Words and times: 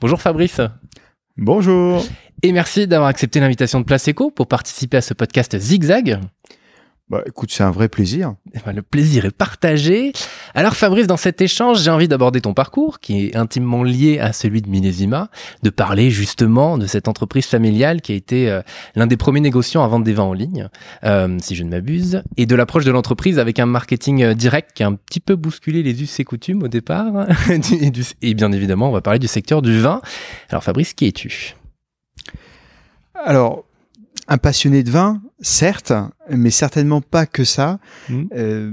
Bonjour 0.00 0.20
Fabrice. 0.20 0.60
Bonjour. 1.36 2.04
Et 2.42 2.52
merci 2.52 2.86
d'avoir 2.86 3.08
accepté 3.08 3.40
l'invitation 3.40 3.80
de 3.80 3.84
Place 3.84 4.08
Eco 4.08 4.30
pour 4.30 4.46
participer 4.46 4.98
à 4.98 5.00
ce 5.00 5.14
podcast 5.14 5.56
Zigzag. 5.58 6.20
Bah, 7.10 7.22
écoute, 7.26 7.50
c'est 7.52 7.62
un 7.62 7.70
vrai 7.70 7.90
plaisir. 7.90 8.34
Eh 8.54 8.58
ben, 8.64 8.72
le 8.72 8.80
plaisir 8.80 9.26
est 9.26 9.30
partagé. 9.30 10.12
Alors 10.54 10.74
Fabrice, 10.74 11.06
dans 11.06 11.18
cet 11.18 11.42
échange, 11.42 11.82
j'ai 11.82 11.90
envie 11.90 12.08
d'aborder 12.08 12.40
ton 12.40 12.54
parcours, 12.54 12.98
qui 12.98 13.26
est 13.26 13.36
intimement 13.36 13.82
lié 13.82 14.18
à 14.20 14.32
celui 14.32 14.62
de 14.62 14.70
Minésima, 14.70 15.28
de 15.62 15.68
parler 15.68 16.10
justement 16.10 16.78
de 16.78 16.86
cette 16.86 17.06
entreprise 17.06 17.44
familiale 17.44 18.00
qui 18.00 18.12
a 18.12 18.14
été 18.14 18.50
euh, 18.50 18.62
l'un 18.94 19.06
des 19.06 19.18
premiers 19.18 19.40
négociants 19.40 19.84
à 19.84 19.88
vendre 19.88 20.06
des 20.06 20.14
vins 20.14 20.22
en 20.22 20.32
ligne, 20.32 20.70
euh, 21.04 21.36
si 21.42 21.54
je 21.54 21.62
ne 21.62 21.68
m'abuse, 21.68 22.22
et 22.38 22.46
de 22.46 22.54
l'approche 22.54 22.86
de 22.86 22.90
l'entreprise 22.90 23.38
avec 23.38 23.58
un 23.58 23.66
marketing 23.66 24.22
euh, 24.22 24.34
direct 24.34 24.70
qui 24.74 24.82
a 24.82 24.86
un 24.86 24.94
petit 24.94 25.20
peu 25.20 25.36
bousculé 25.36 25.82
les 25.82 26.02
us 26.02 26.20
et 26.20 26.24
coutumes 26.24 26.62
au 26.62 26.68
départ. 26.68 27.26
et, 27.50 27.92
et 28.22 28.34
bien 28.34 28.50
évidemment, 28.50 28.88
on 28.88 28.92
va 28.92 29.02
parler 29.02 29.18
du 29.18 29.28
secteur 29.28 29.60
du 29.60 29.78
vin. 29.78 30.00
Alors 30.48 30.64
Fabrice, 30.64 30.94
qui 30.94 31.06
es-tu? 31.06 31.54
Alors, 33.14 33.64
un 34.28 34.38
passionné 34.38 34.82
de 34.82 34.90
vin, 34.90 35.22
certes, 35.40 35.92
mais 36.30 36.50
certainement 36.50 37.00
pas 37.00 37.26
que 37.26 37.44
ça. 37.44 37.78
Mmh. 38.08 38.22
Euh, 38.36 38.72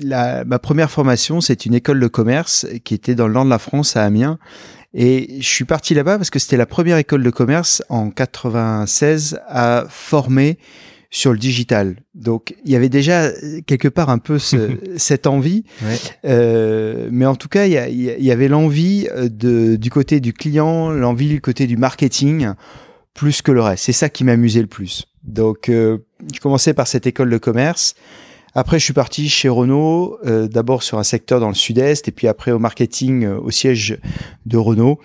la, 0.00 0.44
ma 0.44 0.58
première 0.58 0.90
formation, 0.90 1.40
c'est 1.40 1.66
une 1.66 1.74
école 1.74 2.00
de 2.00 2.08
commerce 2.08 2.66
qui 2.84 2.94
était 2.94 3.14
dans 3.14 3.28
le 3.28 3.34
nord 3.34 3.44
de 3.44 3.50
la 3.50 3.58
France, 3.58 3.96
à 3.96 4.04
Amiens. 4.04 4.38
Et 4.94 5.38
je 5.40 5.46
suis 5.48 5.64
parti 5.64 5.92
là-bas 5.94 6.16
parce 6.16 6.30
que 6.30 6.38
c'était 6.38 6.56
la 6.56 6.66
première 6.66 6.96
école 6.96 7.22
de 7.22 7.30
commerce 7.30 7.82
en 7.90 8.10
96 8.10 9.38
à 9.46 9.84
former 9.90 10.58
sur 11.10 11.32
le 11.32 11.38
digital. 11.38 11.96
Donc 12.14 12.54
il 12.64 12.72
y 12.72 12.76
avait 12.76 12.88
déjà 12.88 13.30
quelque 13.66 13.88
part 13.88 14.10
un 14.10 14.18
peu 14.18 14.38
ce, 14.38 14.70
cette 14.96 15.26
envie, 15.26 15.64
ouais. 15.82 15.98
euh, 16.24 17.08
mais 17.12 17.26
en 17.26 17.36
tout 17.36 17.48
cas 17.48 17.66
il 17.66 17.72
y, 17.72 18.24
y 18.24 18.30
avait 18.30 18.48
l'envie 18.48 19.08
de 19.16 19.76
du 19.76 19.90
côté 19.90 20.20
du 20.20 20.32
client, 20.32 20.90
l'envie 20.90 21.28
du 21.28 21.40
côté 21.40 21.66
du 21.66 21.76
marketing 21.76 22.48
plus 23.16 23.42
que 23.42 23.50
le 23.50 23.62
reste. 23.62 23.84
C'est 23.84 23.92
ça 23.92 24.08
qui 24.08 24.22
m'amusait 24.22 24.60
le 24.60 24.66
plus. 24.68 25.06
Donc, 25.24 25.68
euh, 25.68 25.98
je 26.32 26.38
commençais 26.38 26.74
par 26.74 26.86
cette 26.86 27.06
école 27.06 27.30
de 27.30 27.38
commerce. 27.38 27.94
Après, 28.58 28.78
je 28.78 28.84
suis 28.84 28.94
parti 28.94 29.28
chez 29.28 29.50
Renault, 29.50 30.16
euh, 30.24 30.48
d'abord 30.48 30.82
sur 30.82 30.98
un 30.98 31.02
secteur 31.02 31.40
dans 31.40 31.48
le 31.48 31.54
sud-est, 31.54 32.08
et 32.08 32.10
puis 32.10 32.26
après 32.26 32.52
au 32.52 32.58
marketing 32.58 33.24
euh, 33.24 33.38
au 33.38 33.50
siège 33.50 33.98
de 34.46 34.56
Renault 34.56 34.98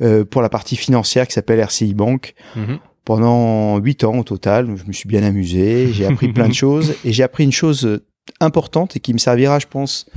euh, 0.00 0.24
pour 0.24 0.42
la 0.42 0.48
partie 0.48 0.74
financière 0.74 1.28
qui 1.28 1.34
s'appelle 1.34 1.60
RCI 1.60 1.94
Bank. 1.94 2.34
Mm-hmm. 2.56 2.78
Pendant 3.04 3.78
huit 3.78 4.02
ans 4.02 4.18
au 4.18 4.24
total, 4.24 4.74
je 4.74 4.84
me 4.84 4.92
suis 4.92 5.08
bien 5.08 5.22
amusé, 5.22 5.92
j'ai 5.92 6.04
appris 6.04 6.32
plein 6.32 6.48
de 6.48 6.54
choses, 6.64 6.96
et 7.04 7.12
j'ai 7.12 7.22
appris 7.22 7.44
une 7.44 7.52
chose 7.52 8.00
importante 8.40 8.96
et 8.96 9.00
qui 9.00 9.12
me 9.12 9.18
servira, 9.18 9.60
je 9.60 9.68
pense, 9.68 10.10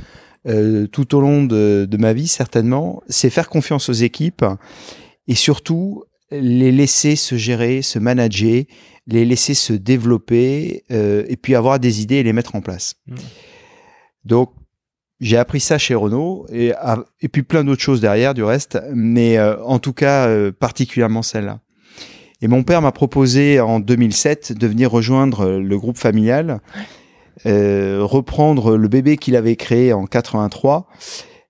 tout 0.90 1.14
au 1.14 1.20
long 1.20 1.44
de, 1.44 1.86
de 1.88 1.96
ma 1.96 2.12
vie 2.12 2.26
certainement, 2.26 3.04
c'est 3.08 3.30
faire 3.30 3.48
confiance 3.48 3.88
aux 3.88 3.92
équipes 3.92 4.44
et 5.28 5.36
surtout 5.36 6.02
les 6.30 6.72
laisser 6.72 7.16
se 7.16 7.36
gérer, 7.36 7.82
se 7.82 7.98
manager, 7.98 8.64
les 9.06 9.24
laisser 9.24 9.54
se 9.54 9.72
développer 9.72 10.84
euh, 10.90 11.24
et 11.28 11.36
puis 11.36 11.54
avoir 11.54 11.78
des 11.78 12.02
idées 12.02 12.16
et 12.16 12.22
les 12.22 12.32
mettre 12.32 12.54
en 12.54 12.60
place. 12.60 12.94
Mmh. 13.06 13.14
Donc 14.24 14.52
j'ai 15.20 15.36
appris 15.36 15.60
ça 15.60 15.76
chez 15.76 15.94
Renault 15.94 16.46
et, 16.50 16.72
et 17.20 17.28
puis 17.28 17.42
plein 17.42 17.64
d'autres 17.64 17.82
choses 17.82 18.00
derrière 18.00 18.32
du 18.32 18.42
reste, 18.42 18.80
mais 18.94 19.36
euh, 19.38 19.62
en 19.64 19.78
tout 19.78 19.92
cas 19.92 20.28
euh, 20.28 20.50
particulièrement 20.52 21.22
celle-là. 21.22 21.60
Et 22.40 22.48
mon 22.48 22.62
père 22.62 22.80
m'a 22.80 22.92
proposé 22.92 23.60
en 23.60 23.80
2007 23.80 24.52
de 24.52 24.66
venir 24.66 24.90
rejoindre 24.90 25.58
le 25.58 25.78
groupe 25.78 25.98
familial, 25.98 26.60
reprendre 27.44 28.78
le 28.78 28.88
bébé 28.88 29.18
qu'il 29.18 29.36
avait 29.36 29.56
créé 29.56 29.92
en 29.92 30.06
83 30.06 30.88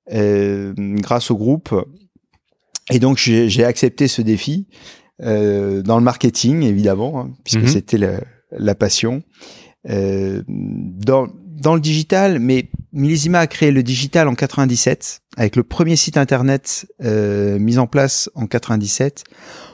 grâce 0.08 1.30
au 1.30 1.36
groupe 1.36 1.72
et 2.90 2.98
donc 2.98 3.18
j'ai 3.18 3.64
accepté 3.64 4.08
ce 4.08 4.22
défi 4.22 4.66
euh, 5.22 5.82
dans 5.82 5.98
le 5.98 6.04
marketing 6.04 6.62
évidemment, 6.62 7.20
hein, 7.20 7.30
puisque 7.44 7.60
-hmm. 7.64 7.72
c'était 7.72 7.98
la, 7.98 8.20
la, 8.52 8.74
passion. 8.74 9.22
Euh, 9.88 10.42
dans, 10.48 11.28
dans 11.60 11.74
le 11.74 11.80
digital, 11.80 12.38
mais 12.38 12.70
Millésima 12.92 13.40
a 13.40 13.46
créé 13.46 13.70
le 13.70 13.82
digital 13.82 14.28
en 14.28 14.34
97 14.34 15.20
avec 15.36 15.56
le 15.56 15.62
premier 15.62 15.96
site 15.96 16.16
internet 16.16 16.86
euh, 17.04 17.58
mis 17.58 17.78
en 17.78 17.86
place 17.86 18.30
en 18.34 18.46
97. 18.46 19.24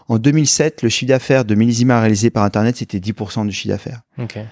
En 0.08 0.18
2007, 0.18 0.82
le 0.82 0.88
chiffre 0.88 1.08
d'affaires 1.08 1.44
de 1.44 1.54
Millésima 1.54 2.00
réalisé 2.00 2.30
par 2.30 2.44
internet 2.44 2.76
c'était 2.76 2.98
10% 2.98 3.46
du 3.46 3.52
chiffre 3.52 3.68
d'affaires. 3.68 4.02
Okay. 4.18 4.44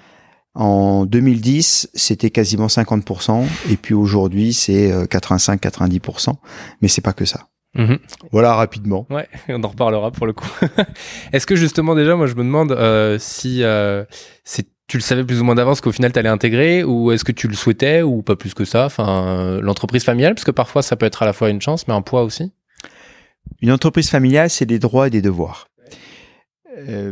En 0.54 1.04
2010, 1.04 1.90
c'était 1.94 2.30
quasiment 2.30 2.68
50%, 2.68 3.44
et 3.70 3.76
puis 3.76 3.92
aujourd'hui, 3.92 4.52
c'est 4.52 4.92
85-90%, 5.06 6.30
euh, 6.30 6.32
mais 6.80 6.86
c'est 6.86 7.00
pas 7.00 7.12
que 7.12 7.24
ça. 7.24 7.48
Mmh. 7.74 7.96
Voilà 8.30 8.54
rapidement. 8.54 9.06
Ouais, 9.10 9.28
on 9.48 9.62
en 9.62 9.68
reparlera 9.68 10.10
pour 10.10 10.26
le 10.26 10.32
coup. 10.32 10.48
Est-ce 11.32 11.46
que 11.46 11.56
justement 11.56 11.94
déjà, 11.94 12.14
moi 12.16 12.26
je 12.26 12.34
me 12.34 12.44
demande 12.44 12.72
euh, 12.72 13.18
si 13.18 13.62
euh, 13.62 14.04
tu 14.86 14.96
le 14.96 15.02
savais 15.02 15.24
plus 15.24 15.40
ou 15.40 15.44
moins 15.44 15.56
d'avance 15.56 15.80
qu'au 15.80 15.92
final 15.92 16.12
tu 16.12 16.18
allais 16.18 16.28
intégrer 16.28 16.84
ou 16.84 17.10
est-ce 17.10 17.24
que 17.24 17.32
tu 17.32 17.48
le 17.48 17.54
souhaitais 17.54 18.02
ou 18.02 18.22
pas 18.22 18.36
plus 18.36 18.54
que 18.54 18.64
ça? 18.64 18.84
Enfin, 18.84 19.26
euh, 19.26 19.60
l'entreprise 19.60 20.04
familiale, 20.04 20.34
parce 20.34 20.44
que 20.44 20.50
parfois 20.50 20.82
ça 20.82 20.96
peut 20.96 21.06
être 21.06 21.22
à 21.22 21.26
la 21.26 21.32
fois 21.32 21.50
une 21.50 21.60
chance 21.60 21.88
mais 21.88 21.94
un 21.94 22.02
poids 22.02 22.22
aussi. 22.22 22.52
Une 23.60 23.72
entreprise 23.72 24.08
familiale, 24.08 24.50
c'est 24.50 24.66
des 24.66 24.78
droits 24.78 25.08
et 25.08 25.10
des 25.10 25.22
devoirs. 25.22 25.68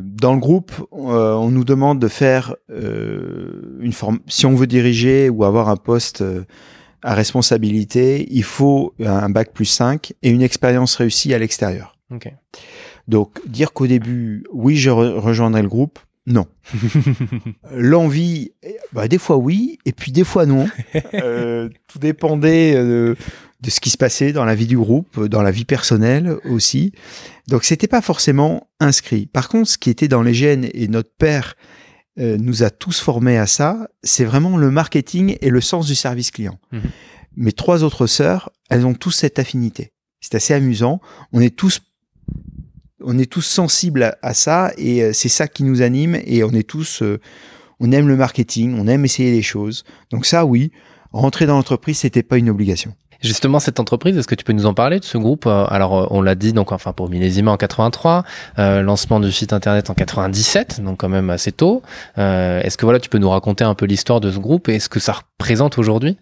Dans 0.01 0.35
le 0.35 0.41
groupe, 0.41 0.73
on 0.91 1.49
nous 1.51 1.65
demande 1.65 2.01
de 2.01 2.09
faire 2.09 2.57
une 2.69 3.93
forme. 3.93 4.19
Si 4.27 4.45
on 4.45 4.57
veut 4.57 4.67
diriger 4.67 5.31
ou 5.31 5.45
avoir 5.45 5.69
un 5.69 5.77
poste 5.77 6.25
à 7.03 7.15
responsabilité, 7.15 8.27
il 8.31 8.45
faut 8.45 8.95
un 9.01 9.29
bac 9.29 9.53
plus 9.53 9.65
5 9.65 10.13
et 10.23 10.31
une 10.31 10.43
expérience 10.43 10.97
réussie 10.97 11.35
à 11.35 11.39
l'extérieur. 11.39 11.97
Okay. 12.11 12.33
Donc, 13.09 13.41
dire 13.47 13.73
qu'au 13.73 13.87
début, 13.87 14.45
oui, 14.53 14.77
je 14.77 14.91
re 14.91 15.21
rejoindrai 15.21 15.63
le 15.63 15.69
groupe, 15.69 15.99
non. 16.27 16.47
L'envie, 17.75 18.53
bah, 18.93 19.09
des 19.09 19.19
fois 19.19 19.37
oui, 19.37 19.79
et 19.85 19.93
puis 19.93 20.13
des 20.13 20.25
fois 20.25 20.47
non. 20.47 20.69
euh, 21.15 21.69
tout 21.89 21.99
dépendait 21.99 22.75
euh, 22.77 23.17
de 23.61 23.71
ce 23.71 23.81
qui 23.81 23.91
se 23.91 23.97
passait 23.97 24.33
dans 24.33 24.45
la 24.45 24.55
vie 24.55 24.67
du 24.67 24.77
groupe, 24.77 25.25
dans 25.27 25.43
la 25.43 25.51
vie 25.51 25.65
personnelle 25.65 26.37
aussi. 26.45 26.93
Donc, 27.49 27.65
c'était 27.65 27.89
pas 27.89 28.03
forcément 28.03 28.69
inscrit. 28.79 29.27
Par 29.27 29.49
contre, 29.49 29.69
ce 29.69 29.79
qui 29.79 29.91
était 29.91 30.09
dans 30.09 30.23
les 30.23 30.35
gènes 30.35 30.69
et 30.75 30.87
notre 30.87 31.11
père 31.11 31.57
euh, 32.19 32.37
nous 32.39 32.63
a 32.63 32.71
tous 32.71 33.01
formés 33.01 33.39
à 33.39 33.47
ça, 33.47 33.89
c'est 34.03 34.25
vraiment 34.25 34.57
le 34.57 34.71
marketing 34.71 35.37
et 35.41 35.51
le 35.51 35.61
sens 35.61 35.87
du 35.87 35.95
service 35.95 36.31
client. 36.31 36.59
Mmh. 36.71 36.79
Mes 37.37 37.53
trois 37.53 37.85
autres 37.85 38.07
sœurs, 38.07 38.51
elles 38.69 38.85
ont 38.85 38.95
tous 38.95 39.13
cette 39.13 39.39
affinité. 39.39 39.93
C'est 40.21 40.35
assez 40.35 40.55
amusant. 40.55 41.01
On 41.33 41.41
est 41.41 41.57
tous 41.57 41.81
on 43.05 43.19
est 43.19 43.31
tous 43.31 43.43
sensibles 43.43 44.05
à, 44.05 44.17
à 44.23 44.33
ça 44.33 44.73
et 44.77 45.03
euh, 45.03 45.13
c'est 45.13 45.29
ça 45.29 45.49
qui 45.49 45.65
nous 45.65 45.83
anime 45.83 46.21
et 46.25 46.45
on 46.45 46.51
est 46.51 46.69
tous 46.69 47.03
euh, 47.03 47.19
on 47.81 47.91
aime 47.91 48.07
le 48.07 48.17
marketing, 48.17 48.77
on 48.79 48.87
aime 48.87 49.05
essayer 49.05 49.33
les 49.33 49.43
choses. 49.43 49.85
Donc 50.11 50.25
ça 50.25 50.45
oui, 50.45 50.71
rentrer 51.13 51.47
dans 51.47 51.57
l'entreprise, 51.57 51.99
c'était 51.99 52.23
pas 52.23 52.39
une 52.39 52.49
obligation. 52.49 52.95
Justement, 53.23 53.61
cette 53.61 53.79
entreprise, 53.79 54.17
est-ce 54.19 54.27
que 54.27 54.35
tu 54.35 54.45
peux 54.45 54.53
nous 54.53 54.67
en 54.67 54.75
parler 54.75 54.99
de 54.99 55.05
ce 55.05 55.17
groupe 55.17 55.47
Alors, 55.47 56.09
on 56.11 56.23
l'a 56.23 56.35
dit, 56.35 56.53
donc 56.53 56.73
enfin 56.73 56.93
pour 56.93 57.09
Millésima 57.09 57.53
en 57.53 57.57
83, 57.57 58.25
euh, 58.59 58.83
lancement 58.83 59.21
du 59.21 59.31
site 59.31 59.53
internet 59.53 59.91
en 59.91 59.95
97, 59.95 60.81
donc 60.83 60.99
quand 60.99 61.09
même 61.09 61.31
assez 61.31 61.53
tôt. 61.53 61.83
Euh, 62.19 62.61
est-ce 62.63 62.77
que 62.77 62.85
voilà, 62.85 62.99
tu 62.99 63.09
peux 63.09 63.19
nous 63.19 63.31
raconter 63.31 63.63
un 63.63 63.75
peu 63.75 63.87
l'histoire 63.87 64.21
de 64.21 64.31
ce 64.31 64.39
groupe 64.39 64.69
et 64.69 64.81
ce 64.81 64.89
que 64.89 64.99
ça 64.99 65.13
représente 65.13 65.79
aujourd'hui? 65.79 66.19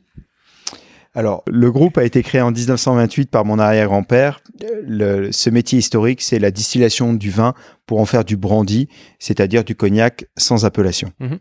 Alors, 1.15 1.43
le 1.49 1.73
groupe 1.73 1.97
a 1.99 2.05
été 2.05 2.23
créé 2.23 2.41
en 2.41 2.53
1928 2.53 3.31
par 3.31 3.45
mon 3.45 3.59
arrière-grand-père. 3.59 4.43
Ce 4.61 5.51
métier 5.51 5.79
historique, 5.79 6.21
c'est 6.21 6.39
la 6.39 6.51
distillation 6.51 7.15
du 7.15 7.31
vin 7.31 7.55
pour 7.87 7.99
en 7.99 8.05
faire 8.05 8.25
du 8.25 8.37
brandy, 8.37 8.89
c'est-à-dire 9.19 9.65
du 9.65 9.75
cognac 9.75 10.27
sans 10.37 10.65
appellation. 10.65 11.13
Mmh. 11.19 11.37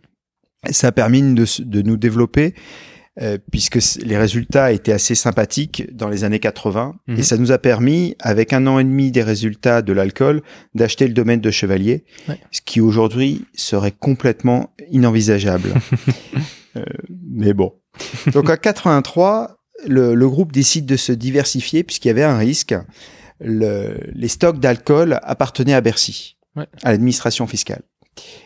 Ça 0.72 0.88
a 0.88 0.92
permis 0.92 1.22
de, 1.22 1.46
de 1.64 1.82
nous 1.82 1.98
développer 1.98 2.56
euh, 3.22 3.38
puisque 3.52 3.80
les 4.02 4.18
résultats 4.18 4.72
étaient 4.72 4.94
assez 4.94 5.14
sympathiques 5.14 5.94
dans 5.94 6.08
les 6.08 6.24
années 6.24 6.40
80 6.40 6.96
mmh. 7.08 7.20
et 7.20 7.24
ça 7.24 7.36
nous 7.36 7.52
a 7.52 7.58
permis, 7.58 8.16
avec 8.20 8.54
un 8.54 8.66
an 8.66 8.80
et 8.80 8.84
demi 8.86 9.12
des 9.12 9.24
résultats 9.24 9.82
de 9.82 9.92
l'alcool, 9.92 10.42
d'acheter 10.74 11.06
le 11.06 11.14
domaine 11.14 11.42
de 11.42 11.52
Chevalier, 11.52 12.06
ouais. 12.30 12.40
ce 12.52 12.62
qui 12.62 12.80
aujourd'hui 12.80 13.46
serait 13.54 13.92
complètement 13.92 14.74
inenvisageable. 14.90 15.74
euh, 16.78 16.84
mais 17.30 17.54
bon. 17.54 17.74
Donc 18.32 18.50
en 18.50 18.56
83, 18.56 19.58
le, 19.86 20.16
le, 20.16 20.30
groupe 20.30 20.54
décide 20.54 20.86
de 20.86 20.96
se 20.96 21.12
diversifier 21.12 21.84
puisqu'il 21.84 22.08
y 22.08 22.12
avait 22.12 22.24
un 22.24 22.38
risque. 22.38 22.74
Le, 23.42 23.98
les 24.14 24.30
stocks 24.30 24.60
d'alcool 24.60 25.20
appartenaient 25.24 25.74
à 25.74 25.82
Bercy, 25.82 26.38
ouais. 26.56 26.68
à 26.84 26.92
l'administration 26.92 27.48
fiscale. 27.48 27.82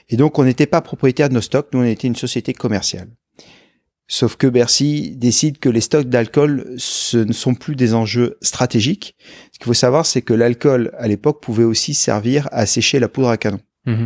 Et 0.09 0.17
donc 0.17 0.39
on 0.39 0.45
n'était 0.45 0.65
pas 0.65 0.81
propriétaire 0.81 1.29
de 1.29 1.35
nos 1.35 1.41
stocks, 1.41 1.67
nous 1.73 1.81
on 1.81 1.85
était 1.85 2.07
une 2.07 2.15
société 2.15 2.53
commerciale. 2.53 3.09
Sauf 4.07 4.35
que 4.35 4.47
Bercy 4.47 5.15
décide 5.15 5.59
que 5.59 5.69
les 5.69 5.81
stocks 5.81 6.09
d'alcool, 6.09 6.73
ce 6.77 7.17
ne 7.17 7.31
sont 7.33 7.55
plus 7.55 7.75
des 7.75 7.94
enjeux 7.94 8.38
stratégiques. 8.41 9.15
Ce 9.51 9.59
qu'il 9.59 9.65
faut 9.65 9.73
savoir, 9.73 10.05
c'est 10.05 10.21
que 10.21 10.33
l'alcool, 10.33 10.91
à 10.97 11.07
l'époque, 11.07 11.41
pouvait 11.41 11.63
aussi 11.63 11.94
servir 11.94 12.50
à 12.51 12.65
sécher 12.65 13.00
la 13.00 13.07
poudre 13.07 13.29
à 13.29 13.38
canon. 13.38 13.59
Mmh. 13.85 14.05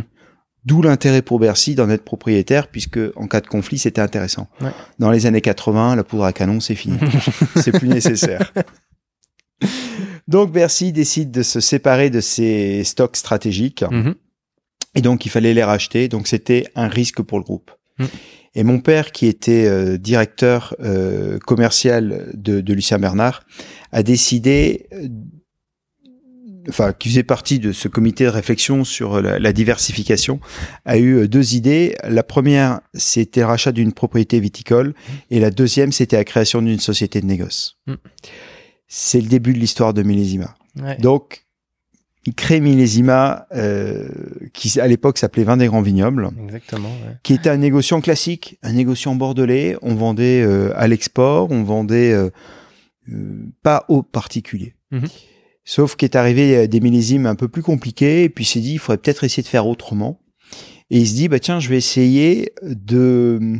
D'où 0.64 0.82
l'intérêt 0.82 1.22
pour 1.22 1.40
Bercy 1.40 1.74
d'en 1.74 1.90
être 1.90 2.04
propriétaire, 2.04 2.68
puisque 2.68 3.00
en 3.16 3.26
cas 3.26 3.40
de 3.40 3.46
conflit, 3.46 3.78
c'était 3.78 4.00
intéressant. 4.00 4.48
Ouais. 4.60 4.70
Dans 4.98 5.10
les 5.10 5.26
années 5.26 5.40
80, 5.40 5.96
la 5.96 6.04
poudre 6.04 6.24
à 6.24 6.32
canon, 6.32 6.60
c'est 6.60 6.74
fini. 6.74 6.98
c'est 7.56 7.72
plus 7.72 7.88
nécessaire. 7.88 8.52
Donc 10.28 10.52
Bercy 10.52 10.92
décide 10.92 11.30
de 11.30 11.42
se 11.42 11.58
séparer 11.60 12.10
de 12.10 12.20
ses 12.20 12.84
stocks 12.84 13.16
stratégiques. 13.16 13.84
Mhm. 13.90 14.14
Et 14.94 15.00
donc, 15.00 15.26
il 15.26 15.28
fallait 15.28 15.54
les 15.54 15.64
racheter. 15.64 16.08
Donc, 16.08 16.26
c'était 16.26 16.66
un 16.74 16.88
risque 16.88 17.22
pour 17.22 17.38
le 17.38 17.44
groupe. 17.44 17.70
Mm. 17.98 18.04
Et 18.58 18.64
mon 18.64 18.80
père, 18.80 19.12
qui 19.12 19.26
était 19.26 19.68
euh, 19.68 19.98
directeur 19.98 20.74
euh, 20.80 21.38
commercial 21.38 22.32
de, 22.34 22.60
de 22.60 22.74
Lucien 22.74 22.98
Bernard, 22.98 23.44
a 23.92 24.02
décidé, 24.02 24.88
euh, 24.92 25.06
enfin, 26.68 26.92
qui 26.92 27.08
faisait 27.08 27.22
partie 27.22 27.60
de 27.60 27.70
ce 27.70 27.86
comité 27.86 28.24
de 28.24 28.30
réflexion 28.30 28.82
sur 28.82 29.22
la, 29.22 29.38
la 29.38 29.52
diversification, 29.52 30.40
a 30.86 30.98
eu 30.98 31.18
euh, 31.18 31.28
deux 31.28 31.54
idées. 31.54 31.94
La 32.02 32.24
première, 32.24 32.80
c'était 32.94 33.42
le 33.42 33.46
rachat 33.46 33.70
d'une 33.70 33.92
propriété 33.92 34.40
viticole. 34.40 34.92
Et 35.30 35.38
la 35.38 35.52
deuxième, 35.52 35.92
c'était 35.92 36.16
la 36.16 36.24
création 36.24 36.60
d'une 36.60 36.80
société 36.80 37.20
de 37.20 37.26
négoce. 37.26 37.78
Mm. 37.86 37.94
C'est 38.88 39.20
le 39.20 39.28
début 39.28 39.52
de 39.52 39.60
l'histoire 39.60 39.94
de 39.94 40.02
Millésima. 40.02 40.56
Ouais. 40.82 40.96
Donc, 40.96 41.46
il 42.28 42.34
crée 42.34 42.60
Millésima, 42.60 43.46
euh, 43.54 44.06
qui 44.52 44.78
à 44.78 44.86
l'époque 44.86 45.16
s'appelait 45.16 45.44
Vin 45.44 45.56
des 45.56 45.66
Grands 45.66 45.80
Vignobles, 45.80 46.28
Exactement. 46.44 46.90
ouais. 46.90 47.16
qui 47.22 47.32
était 47.32 47.48
un 47.48 47.56
négociant 47.56 48.02
classique, 48.02 48.58
un 48.62 48.74
négociant 48.74 49.14
bordelais. 49.14 49.78
On 49.80 49.94
vendait 49.94 50.42
euh, 50.42 50.70
à 50.76 50.88
l'export, 50.88 51.50
on 51.50 51.62
vendait 51.62 52.12
euh, 52.12 52.28
pas 53.62 53.86
aux 53.88 54.02
particuliers. 54.02 54.74
Mhm. 54.90 55.06
Sauf 55.64 55.96
qu'est 55.96 56.16
arrivé 56.16 56.68
des 56.68 56.80
millésimes 56.80 57.24
un 57.24 57.34
peu 57.34 57.48
plus 57.48 57.62
compliqués, 57.62 58.24
et 58.24 58.28
puis 58.28 58.44
il 58.44 58.46
s'est 58.46 58.60
dit, 58.60 58.74
il 58.74 58.78
faudrait 58.78 58.98
peut-être 58.98 59.24
essayer 59.24 59.42
de 59.42 59.48
faire 59.48 59.66
autrement. 59.66 60.20
Et 60.90 60.98
il 60.98 61.08
se 61.08 61.14
dit, 61.14 61.28
bah 61.28 61.38
tiens, 61.38 61.60
je 61.60 61.70
vais 61.70 61.78
essayer 61.78 62.52
de 62.62 63.58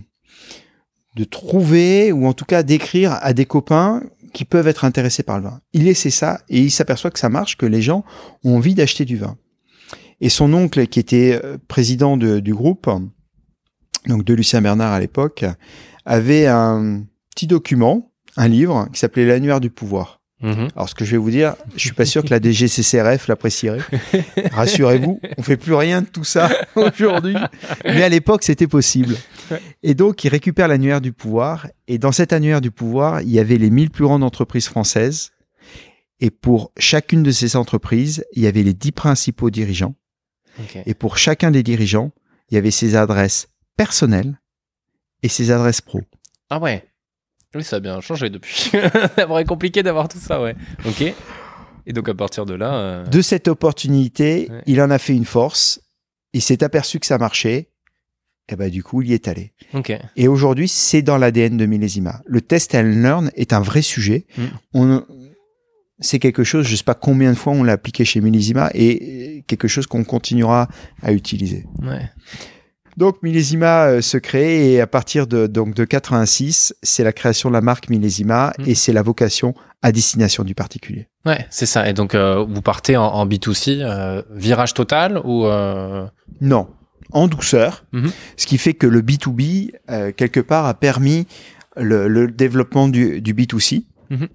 de 1.16 1.24
trouver 1.24 2.12
ou 2.12 2.26
en 2.26 2.32
tout 2.32 2.44
cas 2.44 2.62
d'écrire 2.62 3.18
à 3.22 3.32
des 3.32 3.44
copains 3.46 4.02
qui 4.32 4.44
peuvent 4.44 4.68
être 4.68 4.84
intéressés 4.84 5.22
par 5.22 5.38
le 5.38 5.44
vin. 5.44 5.60
Il 5.72 5.88
essaie 5.88 6.10
ça 6.10 6.40
et 6.48 6.60
il 6.60 6.70
s'aperçoit 6.70 7.10
que 7.10 7.18
ça 7.18 7.28
marche, 7.28 7.56
que 7.56 7.66
les 7.66 7.82
gens 7.82 8.04
ont 8.44 8.56
envie 8.56 8.74
d'acheter 8.74 9.04
du 9.04 9.16
vin. 9.16 9.36
Et 10.20 10.28
son 10.28 10.52
oncle, 10.52 10.86
qui 10.88 10.98
était 10.98 11.40
euh, 11.44 11.58
président 11.68 12.16
de- 12.16 12.40
du 12.40 12.54
groupe, 12.54 12.88
donc 14.06 14.24
de 14.24 14.34
Lucien 14.34 14.60
Bernard 14.62 14.92
à 14.92 15.00
l'époque, 15.00 15.44
avait 16.04 16.46
un 16.46 17.02
petit 17.34 17.46
document, 17.46 18.12
un 18.36 18.48
livre 18.48 18.88
qui 18.92 18.98
s'appelait 19.00 19.26
L'annuaire 19.26 19.60
du 19.60 19.70
pouvoir. 19.70 20.17
Mhm. 20.40 20.68
Alors 20.76 20.88
ce 20.88 20.94
que 20.94 21.04
je 21.04 21.12
vais 21.12 21.16
vous 21.16 21.30
dire, 21.30 21.56
je 21.74 21.80
suis 21.80 21.92
pas 21.92 22.04
sûr 22.04 22.22
que 22.22 22.30
la 22.30 22.40
DGCCRF 22.40 23.26
l'apprécierait. 23.26 23.80
Rassurez-vous, 24.52 25.20
on 25.36 25.42
fait 25.42 25.56
plus 25.56 25.74
rien 25.74 26.02
de 26.02 26.06
tout 26.06 26.24
ça 26.24 26.48
aujourd'hui, 26.76 27.34
mais 27.84 28.02
à 28.02 28.08
l'époque 28.08 28.44
c'était 28.44 28.68
possible. 28.68 29.16
Et 29.82 29.94
donc 29.94 30.22
il 30.22 30.28
récupère 30.28 30.68
l'annuaire 30.68 31.00
du 31.00 31.12
pouvoir 31.12 31.66
et 31.88 31.98
dans 31.98 32.12
cet 32.12 32.32
annuaire 32.32 32.60
du 32.60 32.70
pouvoir, 32.70 33.22
il 33.22 33.30
y 33.30 33.40
avait 33.40 33.58
les 33.58 33.70
1000 33.70 33.90
plus 33.90 34.04
grandes 34.04 34.22
entreprises 34.22 34.68
françaises 34.68 35.32
et 36.20 36.30
pour 36.30 36.72
chacune 36.78 37.22
de 37.24 37.30
ces 37.32 37.56
entreprises, 37.56 38.24
il 38.32 38.42
y 38.42 38.46
avait 38.46 38.62
les 38.62 38.74
10 38.74 38.92
principaux 38.92 39.50
dirigeants 39.50 39.94
et 40.86 40.94
pour 40.94 41.18
chacun 41.18 41.50
des 41.50 41.62
dirigeants, 41.62 42.12
il 42.50 42.54
y 42.54 42.58
avait 42.58 42.70
ses 42.70 42.96
adresses 42.96 43.48
personnelles 43.76 44.40
et 45.22 45.28
ses 45.28 45.50
adresses 45.50 45.80
pro. 45.80 46.00
Ah 46.50 46.58
ouais. 46.58 46.84
Oui, 47.54 47.64
ça 47.64 47.76
a 47.76 47.80
bien 47.80 48.00
changé 48.00 48.30
depuis. 48.30 48.70
ça 49.16 49.26
compliqué 49.44 49.82
d'avoir 49.82 50.08
tout 50.08 50.18
ça, 50.18 50.40
ouais. 50.42 50.54
Ok. 50.86 51.02
Et 51.86 51.92
donc 51.92 52.08
à 52.08 52.14
partir 52.14 52.44
de 52.44 52.54
là. 52.54 52.74
euh, 52.74 53.06
De 53.06 53.22
cette 53.22 53.48
opportunité, 53.48 54.48
Ouais. 54.50 54.62
il 54.66 54.80
en 54.82 54.90
a 54.90 54.98
fait 54.98 55.14
une 55.14 55.24
force. 55.24 55.80
Il 56.34 56.42
s'est 56.42 56.62
aperçu 56.62 56.98
que 57.00 57.06
ça 57.06 57.16
marchait. 57.16 57.70
Et 58.50 58.56
ben 58.56 58.70
du 58.70 58.82
coup, 58.82 59.02
il 59.02 59.08
y 59.10 59.14
est 59.14 59.28
allé. 59.28 59.52
Ok. 59.74 59.92
Et 60.16 60.28
aujourd'hui, 60.28 60.68
c'est 60.68 61.02
dans 61.02 61.16
l'ADN 61.18 61.56
de 61.56 61.66
Millésima. 61.66 62.22
Le 62.26 62.40
test 62.40 62.74
and 62.74 62.82
learn 62.82 63.30
est 63.34 63.52
un 63.52 63.60
vrai 63.60 63.82
sujet. 63.82 64.26
Mm. 64.36 64.44
On, 64.74 65.04
c'est 66.00 66.18
quelque 66.18 66.44
chose, 66.44 66.66
je 66.66 66.76
sais 66.76 66.84
pas 66.84 66.94
combien 66.94 67.30
de 67.32 67.36
fois 67.36 67.52
on 67.52 67.62
l'a 67.62 67.72
appliqué 67.72 68.04
chez 68.04 68.20
Millésima 68.20 68.70
et 68.74 69.44
quelque 69.48 69.68
chose 69.68 69.86
qu'on 69.86 70.04
continuera 70.04 70.68
à 71.02 71.12
utiliser. 71.12 71.66
Ouais. 71.82 72.08
Donc 72.98 73.22
Millésima 73.22 73.86
euh, 73.86 74.00
se 74.02 74.18
crée 74.18 74.72
et 74.72 74.80
à 74.80 74.88
partir 74.88 75.28
de 75.28 75.46
donc 75.46 75.72
de 75.74 75.84
86, 75.84 76.74
c'est 76.82 77.04
la 77.04 77.12
création 77.12 77.48
de 77.48 77.54
la 77.54 77.60
marque 77.60 77.88
Millésima 77.90 78.52
Mm. 78.58 78.64
et 78.66 78.74
c'est 78.74 78.92
la 78.92 79.02
vocation 79.02 79.54
à 79.82 79.92
destination 79.92 80.42
du 80.42 80.56
particulier. 80.56 81.06
Ouais, 81.24 81.46
c'est 81.48 81.66
ça. 81.66 81.88
Et 81.88 81.92
donc 81.92 82.14
euh, 82.16 82.44
vous 82.48 82.60
partez 82.60 82.96
en, 82.96 83.04
en 83.04 83.24
B2C, 83.26 83.78
euh, 83.80 84.22
virage 84.34 84.74
total 84.74 85.20
ou. 85.24 85.46
euh, 85.46 86.06
Non, 86.40 86.68
en 87.12 87.28
douceur, 87.28 87.84
Mhm. 87.92 88.10
ce 88.36 88.46
qui 88.46 88.58
fait 88.58 88.74
que 88.74 88.86
le 88.88 89.00
B2B, 89.00 89.70
euh, 89.90 90.10
quelque 90.10 90.40
part, 90.40 90.66
a 90.66 90.74
permis 90.74 91.26
le, 91.76 92.08
le 92.08 92.26
développement 92.28 92.88
du, 92.88 93.20
du 93.20 93.32
B2C. 93.32 93.84
Mhm. 94.10 94.26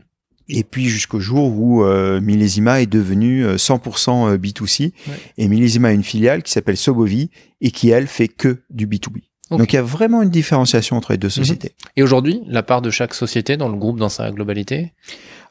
Et 0.49 0.63
puis 0.63 0.89
jusqu'au 0.89 1.19
jour 1.19 1.57
où 1.57 1.83
euh, 1.83 2.19
Millésima 2.21 2.81
est 2.81 2.87
devenu 2.87 3.45
euh, 3.45 3.55
100% 3.55 4.37
B2C. 4.37 4.81
Ouais. 4.83 5.13
Et 5.37 5.47
Millésima 5.47 5.89
a 5.89 5.91
une 5.91 6.03
filiale 6.03 6.43
qui 6.43 6.51
s'appelle 6.51 6.77
Sobovi 6.77 7.29
et 7.61 7.71
qui, 7.71 7.89
elle, 7.89 8.07
fait 8.07 8.27
que 8.27 8.63
du 8.69 8.87
B2B. 8.87 9.21
Ok. 9.49 9.59
Donc 9.59 9.73
il 9.73 9.75
y 9.75 9.79
a 9.79 9.83
vraiment 9.83 10.21
une 10.21 10.29
différenciation 10.29 10.97
entre 10.97 11.11
les 11.11 11.17
deux 11.17 11.29
sociétés. 11.29 11.75
Et 11.95 12.03
aujourd'hui, 12.03 12.41
la 12.47 12.63
part 12.63 12.81
de 12.81 12.89
chaque 12.89 13.13
société 13.13 13.57
dans 13.57 13.69
le 13.69 13.77
groupe 13.77 13.99
dans 13.99 14.09
sa 14.09 14.31
globalité? 14.31 14.93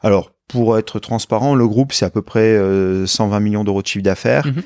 Alors, 0.01 0.31
pour 0.47 0.77
être 0.77 0.99
transparent, 0.99 1.55
le 1.55 1.67
groupe, 1.67 1.93
c'est 1.93 2.05
à 2.05 2.09
peu 2.09 2.21
près 2.21 2.53
euh, 2.53 3.07
120 3.07 3.39
millions 3.39 3.63
d'euros 3.63 3.81
de 3.81 3.87
chiffre 3.87 4.03
d'affaires. 4.03 4.45
Mhm. 4.47 4.63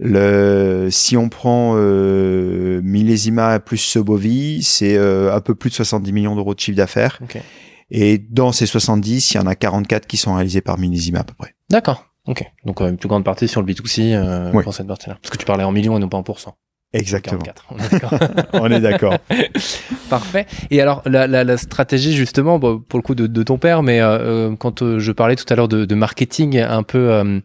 Le, 0.00 0.88
si 0.92 1.16
on 1.16 1.28
prend 1.28 1.74
euh, 1.76 2.80
Millésima 2.84 3.58
plus 3.58 3.78
Sobovi, 3.78 4.62
c'est 4.62 4.96
euh, 4.96 5.34
un 5.34 5.40
peu 5.40 5.56
plus 5.56 5.70
de 5.70 5.74
70 5.74 6.12
millions 6.12 6.36
d'euros 6.36 6.54
de 6.54 6.60
chiffre 6.60 6.76
d'affaires. 6.76 7.18
Ok. 7.22 7.38
Et 7.90 8.18
dans 8.18 8.52
ces 8.52 8.66
70, 8.66 9.32
il 9.32 9.36
y 9.36 9.40
en 9.40 9.46
a 9.46 9.54
44 9.54 10.06
qui 10.06 10.16
sont 10.16 10.34
réalisés 10.34 10.60
par 10.60 10.78
Millésima 10.78 11.20
à 11.20 11.24
peu 11.24 11.34
près. 11.34 11.54
D'accord. 11.70 12.04
Ok. 12.26 12.44
Donc 12.66 12.80
une 12.82 12.98
plus 12.98 13.08
grande 13.08 13.24
partie 13.24 13.48
sur 13.48 13.62
le 13.62 13.66
B2C 13.72 14.12
euh, 14.14 14.50
Oui. 14.52 14.62
pour 14.62 14.74
cette 14.74 14.86
partie-là. 14.86 15.16
Parce 15.22 15.30
que 15.30 15.38
tu 15.38 15.46
parlais 15.46 15.64
en 15.64 15.72
millions 15.72 15.96
et 15.96 16.00
non 16.00 16.08
pas 16.08 16.18
en 16.18 16.22
pourcents. 16.22 16.56
Exactement. 16.94 17.40
44. 17.40 17.66
On 17.70 17.78
est 17.78 17.90
d'accord. 17.90 18.18
on 18.62 18.70
est 18.70 18.80
d'accord. 18.80 19.18
Parfait. 20.10 20.46
Et 20.70 20.80
alors, 20.80 21.02
la, 21.04 21.26
la, 21.26 21.44
la 21.44 21.56
stratégie, 21.58 22.14
justement, 22.16 22.58
bon, 22.58 22.78
pour 22.80 22.98
le 22.98 23.02
coup 23.02 23.14
de, 23.14 23.26
de 23.26 23.42
ton 23.42 23.58
père, 23.58 23.82
mais 23.82 24.00
euh, 24.00 24.50
euh, 24.50 24.56
quand 24.56 24.80
euh, 24.82 24.98
je 24.98 25.12
parlais 25.12 25.36
tout 25.36 25.44
à 25.50 25.54
l'heure 25.56 25.68
de, 25.68 25.84
de 25.84 25.94
marketing 25.94 26.58
un 26.58 26.82
peu 26.82 27.10
euh, 27.12 27.40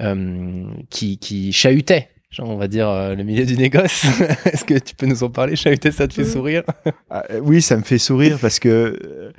euh, 0.00 0.64
qui, 0.90 1.18
qui 1.18 1.52
chahutait, 1.52 2.08
genre, 2.30 2.48
on 2.48 2.56
va 2.56 2.66
dire, 2.66 2.88
euh, 2.88 3.14
le 3.14 3.22
milieu 3.22 3.46
du 3.46 3.56
négoce, 3.56 4.04
est-ce 4.46 4.64
que 4.64 4.78
tu 4.78 4.96
peux 4.96 5.06
nous 5.06 5.22
en 5.22 5.30
parler? 5.30 5.54
Chahuter, 5.54 5.92
ça 5.92 6.08
te 6.08 6.14
fait 6.14 6.24
sourire? 6.24 6.64
Ah, 7.08 7.22
oui, 7.40 7.62
ça 7.62 7.76
me 7.76 7.82
fait 7.82 7.98
sourire 7.98 8.38
parce 8.40 8.58
que 8.58 9.32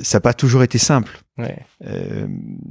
ça 0.00 0.18
n'a 0.18 0.20
pas 0.20 0.34
toujours 0.34 0.62
été 0.62 0.78
simple. 0.78 1.20
Ouais. 1.38 1.58
euh, 1.86 2.26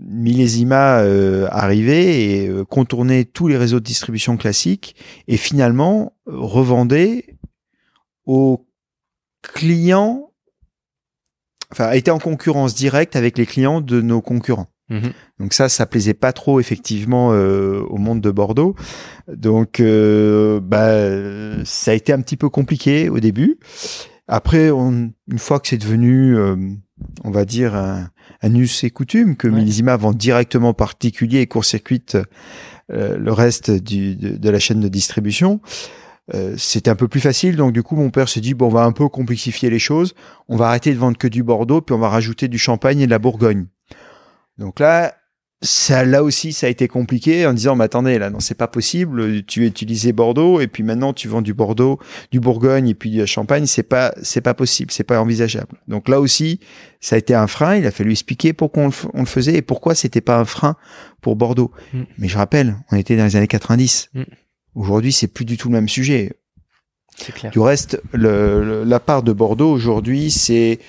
Millésima 0.08 1.00
euh, 1.00 1.48
arrivait 1.50 2.22
et 2.22 2.48
euh, 2.48 2.64
contournait 2.64 3.26
tous 3.26 3.48
les 3.48 3.58
réseaux 3.58 3.80
de 3.80 3.86
distribution 3.86 4.38
classiques 4.38 4.96
et 5.28 5.38
finalement 5.38 6.14
euh, 6.28 6.34
revendait 6.36 7.38
aux 8.26 8.68
clients, 9.42 10.32
enfin 11.72 11.92
était 11.92 12.12
en 12.12 12.20
concurrence 12.20 12.76
directe 12.76 13.16
avec 13.16 13.38
les 13.38 13.46
clients 13.46 13.82
de 13.82 14.02
nos 14.02 14.22
concurrents. 14.22 14.68
Mhm. 14.90 15.14
Donc 15.40 15.54
ça, 15.54 15.70
ça 15.70 15.86
plaisait 15.86 16.14
pas 16.14 16.34
trop 16.34 16.60
effectivement 16.60 17.32
euh, 17.32 17.80
au 17.90 17.98
monde 17.98 18.20
de 18.22 18.30
Bordeaux. 18.30 18.76
Donc 19.28 19.80
euh, 19.80 20.60
bah, 20.62 21.64
ça 21.64 21.92
a 21.92 21.94
été 21.94 22.12
un 22.14 22.22
petit 22.22 22.38
peu 22.38 22.50
compliqué 22.50 23.10
au 23.10 23.20
début. 23.20 23.58
Après, 24.34 24.72
on, 24.72 25.12
une 25.30 25.40
fois 25.40 25.60
que 25.60 25.68
c'est 25.68 25.78
devenu, 25.78 26.38
euh, 26.38 26.56
on 27.26 27.32
va 27.32 27.44
dire, 27.44 27.76
un, 27.76 28.10
un 28.42 28.56
us 28.56 28.86
et 28.86 28.90
coutume, 28.90 29.36
que 29.36 29.50
Ouais. 29.50 29.98
Vend 29.98 30.14
directement 30.14 30.74
particulier 30.74 31.42
et 31.42 31.48
court-circuite 31.48 32.18
euh, 32.94 33.18
le 33.18 33.34
reste 33.34 33.72
du, 33.72 34.16
de, 34.16 34.38
de 34.38 34.50
la 34.50 34.58
chaîne 34.58 34.80
de 34.80 34.88
distribution, 34.88 35.60
euh, 36.34 36.56
c'était 36.58 36.90
un 36.90 36.96
peu 36.96 37.10
plus 37.10 37.20
facile. 37.20 37.58
Donc 37.58 37.74
du 37.74 37.84
coup, 37.84 37.98
mon 37.98 38.10
père 38.10 38.30
s'est 38.30 38.40
dit, 38.40 38.54
bon, 38.54 38.68
on 38.68 38.70
va 38.70 38.86
un 38.86 38.94
peu 38.94 39.10
complexifier 39.10 39.70
les 39.70 39.80
choses. 39.80 40.14
On 40.48 40.56
va 40.56 40.68
arrêter 40.68 40.94
de 40.94 40.98
vendre 40.98 41.18
que 41.18 41.28
du 41.28 41.44
Bordeaux, 41.44 41.82
puis 41.82 41.94
on 41.94 42.00
va 42.00 42.08
rajouter 42.08 42.48
du 42.48 42.58
Champagne 42.58 43.02
et 43.02 43.08
de 43.08 43.12
la 43.12 43.20
Bourgogne. 43.20 43.66
Donc 44.58 44.80
là, 44.80 45.14
ça, 45.64 46.04
là 46.06 46.24
aussi, 46.24 46.54
ça 46.54 46.66
a 46.66 46.70
été 46.72 46.88
compliqué 46.88 47.46
en 47.46 47.54
disant, 47.54 47.76
mais 47.76 47.84
attendez, 47.84 48.18
là, 48.18 48.30
non, 48.32 48.40
c'est 48.40 48.56
pas 48.58 48.68
possible. 48.68 49.44
Tu 49.46 49.66
utilisé 49.68 50.12
Bordeaux 50.12 50.60
et 50.60 50.68
puis 50.68 50.82
maintenant 50.82 51.14
tu 51.14 51.28
vends 51.28 51.44
du 51.44 51.54
Bordeaux, 51.54 52.00
du 52.32 52.40
Bourgogne 52.40 52.90
et 52.90 52.96
puis 52.96 53.12
du 53.12 53.28
Champagne. 53.28 53.68
C'est 53.68 53.84
pas, 53.84 54.12
c'est 54.24 54.42
pas 54.42 54.56
possible. 54.56 54.92
C'est 54.92 55.04
pas 55.04 55.22
envisageable. 55.22 55.78
Donc 55.88 56.10
là 56.10 56.20
aussi, 56.20 56.60
ça 57.00 57.16
a 57.16 57.20
été 57.20 57.36
un 57.36 57.46
frein. 57.46 57.76
Il 57.76 57.86
a 57.86 57.92
fallu 57.92 58.12
expliquer 58.12 58.54
pourquoi 58.54 58.84
on 58.84 58.86
le, 58.88 58.92
f- 58.92 59.10
on 59.14 59.20
le 59.20 59.26
faisait 59.28 59.54
et 59.56 59.62
pourquoi 59.62 59.94
c'était 59.94 60.20
pas 60.22 60.38
un 60.40 60.46
frein 60.46 60.76
pour 61.22 61.36
Bordeaux. 61.36 61.72
Mm. 61.94 62.02
Mais 62.18 62.28
je 62.28 62.38
rappelle, 62.38 62.76
on 62.92 62.96
était 62.98 63.16
dans 63.16 63.26
les 63.26 63.36
années 63.36 63.48
90. 63.48 64.10
Mm. 64.16 64.24
Aujourd'hui, 64.74 65.12
c'est 65.12 65.28
plus 65.28 65.46
du 65.46 65.58
tout 65.58 65.68
le 65.70 65.74
même 65.76 65.90
sujet. 65.90 66.34
C'est 67.18 67.34
clair. 67.36 67.52
Du 67.52 67.60
reste, 67.60 68.02
le, 68.14 68.64
le- 68.64 68.84
la 68.84 69.00
part 69.00 69.22
de 69.22 69.32
Bordeaux 69.32 69.72
aujourd'hui, 69.72 70.32
c'est 70.32 70.80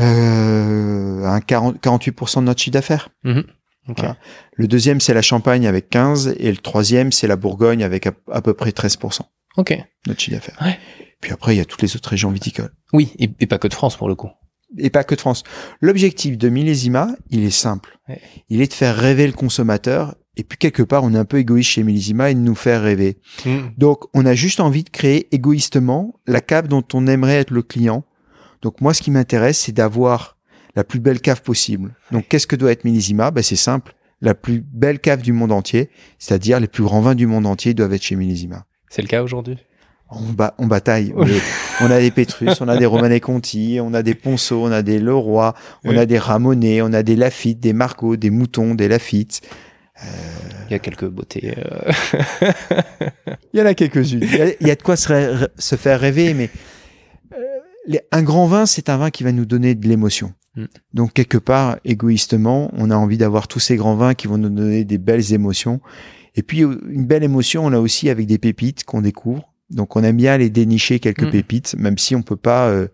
euh, 0.00 1.24
un 1.24 1.40
40, 1.40 1.76
48% 1.82 2.40
de 2.40 2.44
notre 2.46 2.60
chiffre 2.60 2.72
d'affaires. 2.74 3.08
Mhm. 3.24 3.44
Voilà. 3.86 4.16
Le 4.54 4.68
deuxième, 4.68 5.00
c'est 5.00 5.14
la 5.14 5.22
Champagne 5.22 5.66
avec 5.66 5.88
15 5.90 6.34
et 6.38 6.50
le 6.50 6.56
troisième, 6.58 7.10
c'est 7.12 7.26
la 7.26 7.36
Bourgogne 7.36 7.82
avec 7.82 8.06
à, 8.06 8.12
à 8.30 8.40
peu 8.42 8.54
près 8.54 8.70
13% 8.70 9.20
Ok. 9.56 9.76
notre 10.06 10.20
chiffre 10.20 10.36
d'affaires. 10.36 10.58
Ouais. 10.62 10.78
Puis 11.20 11.32
après, 11.32 11.54
il 11.54 11.58
y 11.58 11.60
a 11.60 11.64
toutes 11.64 11.82
les 11.82 11.94
autres 11.96 12.08
régions 12.10 12.30
viticoles. 12.30 12.72
Oui, 12.92 13.12
et, 13.18 13.30
et 13.40 13.46
pas 13.46 13.58
que 13.58 13.68
de 13.68 13.74
France 13.74 13.96
pour 13.96 14.08
le 14.08 14.14
coup. 14.14 14.30
et 14.78 14.90
pas 14.90 15.04
que 15.04 15.14
de 15.14 15.20
France. 15.20 15.42
L'objectif 15.80 16.38
de 16.38 16.48
Millésima, 16.48 17.08
il 17.30 17.42
est 17.44 17.50
simple. 17.50 17.98
Ouais. 18.08 18.20
Il 18.48 18.60
est 18.60 18.68
de 18.68 18.72
faire 18.74 18.96
rêver 18.96 19.26
le 19.26 19.32
consommateur. 19.32 20.14
Et 20.36 20.44
puis 20.44 20.56
quelque 20.56 20.82
part, 20.82 21.04
on 21.04 21.12
est 21.14 21.18
un 21.18 21.24
peu 21.26 21.38
égoïste 21.38 21.70
chez 21.70 21.82
Millésima 21.82 22.30
et 22.30 22.34
de 22.34 22.40
nous 22.40 22.54
faire 22.54 22.82
rêver. 22.82 23.18
Mm. 23.44 23.58
Donc, 23.76 24.04
on 24.14 24.24
a 24.24 24.34
juste 24.34 24.60
envie 24.60 24.82
de 24.84 24.88
créer 24.90 25.28
égoïstement 25.34 26.14
la 26.26 26.40
cave 26.40 26.68
dont 26.68 26.84
on 26.94 27.06
aimerait 27.06 27.36
être 27.36 27.50
le 27.50 27.62
client. 27.62 28.04
Donc, 28.62 28.80
moi, 28.80 28.94
ce 28.94 29.02
qui 29.02 29.10
m'intéresse, 29.10 29.58
c'est 29.58 29.72
d'avoir 29.72 30.38
la 30.74 30.84
plus 30.84 31.00
belle 31.00 31.20
cave 31.20 31.42
possible. 31.42 31.94
Donc, 32.10 32.26
qu'est-ce 32.28 32.46
que 32.46 32.56
doit 32.56 32.72
être 32.72 32.84
Millésima 32.84 33.30
ben, 33.30 33.42
C'est 33.42 33.56
simple. 33.56 33.94
La 34.20 34.34
plus 34.34 34.60
belle 34.64 35.00
cave 35.00 35.20
du 35.22 35.32
monde 35.32 35.50
entier, 35.52 35.90
c'est-à-dire 36.18 36.60
les 36.60 36.68
plus 36.68 36.84
grands 36.84 37.00
vins 37.00 37.14
du 37.16 37.26
monde 37.26 37.44
entier 37.46 37.74
doivent 37.74 37.92
être 37.92 38.02
chez 38.02 38.14
Millésima. 38.16 38.64
C'est 38.88 39.02
le 39.02 39.08
cas 39.08 39.22
aujourd'hui? 39.22 39.58
On, 40.10 40.20
ba- 40.32 40.54
on 40.58 40.66
bataille. 40.66 41.12
on 41.80 41.90
a 41.90 41.98
des 41.98 42.10
Pétrus, 42.10 42.60
on 42.60 42.68
a 42.68 42.76
des 42.76 42.86
Romanée 42.86 43.18
Conti, 43.20 43.78
on 43.82 43.94
a 43.94 44.02
des 44.02 44.14
Ponceau, 44.14 44.62
on 44.66 44.70
a 44.70 44.82
des 44.82 44.98
Leroy, 44.98 45.54
on 45.84 45.90
Oui. 45.90 45.98
a 45.98 46.06
des 46.06 46.18
Ramonet, 46.18 46.82
on 46.82 46.92
a 46.92 47.02
des 47.02 47.16
Lafitte, 47.16 47.60
des 47.60 47.72
Margot, 47.72 48.16
des 48.16 48.28
Moutons, 48.30 48.74
des 48.74 48.88
Lafitte. 48.88 49.40
Il 50.68 50.72
y 50.72 50.74
a 50.74 50.78
quelques 50.78 51.06
beautés. 51.08 51.54
euh, 51.56 51.92
Il 53.52 53.58
y 53.60 53.62
en 53.62 53.66
a 53.66 53.74
quelques-unes. 53.74 54.20
Il 54.22 54.34
y 54.36 54.40
a, 54.42 54.46
il 54.60 54.66
y 54.66 54.70
a 54.70 54.74
de 54.74 54.82
quoi 54.82 54.96
se, 54.96 55.76
faire 55.76 56.00
rêver, 56.00 56.34
mais 56.34 56.50
euh, 57.32 57.36
les- 57.86 58.00
un 58.10 58.22
grand 58.22 58.46
vin, 58.46 58.66
c'est 58.66 58.88
un 58.88 58.96
vin 58.98 59.10
qui 59.10 59.24
va 59.24 59.32
nous 59.32 59.46
donner 59.46 59.74
de 59.74 59.86
l'émotion. 59.88 60.32
Mm. 60.56 60.64
Donc, 60.94 61.12
quelque 61.12 61.38
part, 61.38 61.78
égoïstement, 61.84 62.70
on 62.74 62.90
a 62.90 62.96
envie 62.96 63.18
d'avoir 63.18 63.48
tous 63.48 63.60
ces 63.60 63.76
grands 63.76 63.96
vins 63.96 64.14
qui 64.14 64.26
vont 64.26 64.38
nous 64.38 64.50
donner 64.50 64.84
des 64.84 64.98
belles 64.98 65.32
émotions. 65.32 65.80
Et 66.34 66.42
puis, 66.42 66.62
euh, 66.64 66.78
une 66.88 67.06
belle 67.06 67.24
émotion, 67.24 67.64
on 67.64 67.72
a 67.72 67.78
aussi 67.78 68.10
avec 68.10 68.26
des 68.26 68.38
pépites 68.38 68.84
qu'on 68.84 69.02
découvre. 69.02 69.52
Donc, 69.70 69.96
on 69.96 70.02
aime 70.02 70.16
bien 70.16 70.32
aller 70.32 70.50
dénicher 70.50 71.00
quelques 71.00 71.24
Mm. 71.24 71.30
pépites, 71.30 71.74
même 71.78 71.98
si 71.98 72.14
on 72.14 72.22
peut 72.22 72.36
pas 72.36 72.68
euh, 72.68 72.88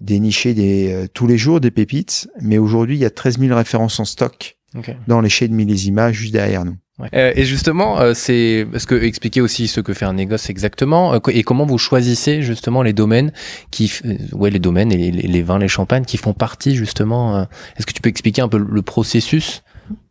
dénicher 0.00 0.54
des, 0.54 0.92
euh, 0.92 1.06
tous 1.12 1.26
les 1.26 1.38
jours 1.38 1.60
des 1.60 1.70
pépites. 1.70 2.28
Mais 2.40 2.58
aujourd'hui, 2.58 2.96
il 2.96 3.00
y 3.00 3.04
a 3.04 3.10
13 3.10 3.38
000 3.38 3.56
références 3.56 3.98
en 3.98 4.04
stock 4.04 4.56
ok. 4.76 4.94
dans 5.08 5.20
les 5.20 5.28
chais 5.28 5.48
de 5.48 5.54
millésima 5.54 6.12
juste 6.12 6.32
derrière 6.32 6.64
nous. 6.64 6.76
Ouais. 7.00 7.08
Euh, 7.14 7.32
et 7.34 7.44
justement, 7.44 7.98
euh, 8.00 8.14
c'est 8.14 8.66
parce 8.70 8.86
que 8.86 8.94
expliquer 8.94 9.40
aussi 9.40 9.66
ce 9.66 9.80
que 9.80 9.92
fait 9.94 10.04
un 10.04 10.12
négoce 10.12 10.48
exactement 10.48 11.14
euh, 11.14 11.18
et 11.30 11.42
comment 11.42 11.66
vous 11.66 11.76
choisissez 11.78 12.40
justement 12.42 12.82
les 12.82 12.92
domaines 12.92 13.32
qui, 13.72 13.92
euh, 14.04 14.16
ouais, 14.32 14.50
les 14.50 14.60
domaines 14.60 14.92
et 14.92 14.96
les, 14.96 15.10
les- 15.10 15.26
les 15.26 15.42
vins, 15.42 15.58
les 15.58 15.66
champagnes 15.66 16.04
qui 16.04 16.16
font 16.18 16.34
partie 16.34 16.76
justement. 16.76 17.36
euh, 17.36 17.44
Est-ce 17.76 17.86
que 17.86 17.92
tu 17.92 18.00
peux 18.00 18.08
expliquer 18.10 18.42
un 18.42 18.48
peu 18.48 18.58
le- 18.58 18.68
le 18.70 18.82
processus 18.82 19.64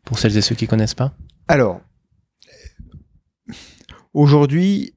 pour 0.04 0.20
celles 0.20 0.36
et 0.38 0.42
ceux 0.42 0.56
qui 0.56 0.68
connaissent 0.68 0.94
pas? 0.94 1.14
Alors, 1.48 1.80
aujourd'hui, 4.14 4.94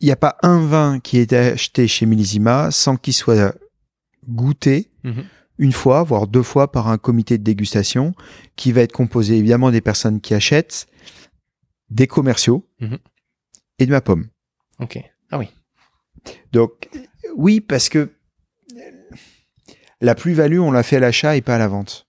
il 0.00 0.06
n'y 0.06 0.12
a 0.12 0.16
pas 0.16 0.36
un 0.42 0.64
vin 0.66 0.98
qui 1.00 1.18
est 1.18 1.32
acheté 1.32 1.86
chez 1.88 2.06
Millésima 2.06 2.70
sans 2.70 2.96
qu'il 2.96 3.14
soit 3.14 3.54
goûté 4.28 4.90
Mhm. 5.04 5.24
une 5.58 5.72
fois, 5.72 6.02
voire 6.02 6.26
deux 6.26 6.42
fois 6.42 6.70
par 6.70 6.88
un 6.88 6.98
comité 6.98 7.38
de 7.38 7.42
dégustation 7.44 8.12
qui 8.56 8.72
va 8.72 8.82
être 8.82 8.92
composé 8.92 9.36
évidemment 9.36 9.70
des 9.70 9.80
personnes 9.80 10.20
qui 10.20 10.34
achètent, 10.34 10.86
des 11.90 12.06
commerciaux 12.06 12.68
Mhm. 12.80 12.98
et 13.78 13.86
de 13.86 13.90
ma 13.90 14.00
pomme. 14.00 14.26
Ok. 14.80 14.98
Ah 15.30 15.38
oui. 15.38 15.48
Donc, 16.52 16.88
oui, 17.36 17.60
parce 17.60 17.88
que 17.88 18.10
la 20.00 20.14
plus-value, 20.14 20.58
on 20.60 20.70
l'a 20.70 20.82
fait 20.82 20.96
à 20.96 21.00
l'achat 21.00 21.36
et 21.36 21.40
pas 21.40 21.56
à 21.56 21.58
la 21.58 21.68
vente. 21.68 22.06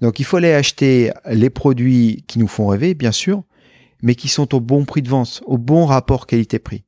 Donc, 0.00 0.18
il 0.20 0.24
faut 0.24 0.36
aller 0.36 0.52
acheter 0.52 1.12
les 1.30 1.50
produits 1.50 2.24
qui 2.26 2.38
nous 2.38 2.48
font 2.48 2.66
rêver, 2.66 2.94
bien 2.94 3.12
sûr, 3.12 3.44
mais 4.02 4.14
qui 4.14 4.28
sont 4.28 4.54
au 4.54 4.60
bon 4.60 4.84
prix 4.84 5.02
de 5.02 5.08
vente, 5.08 5.42
au 5.46 5.58
bon 5.58 5.86
rapport 5.86 6.26
qualité-prix. 6.26 6.84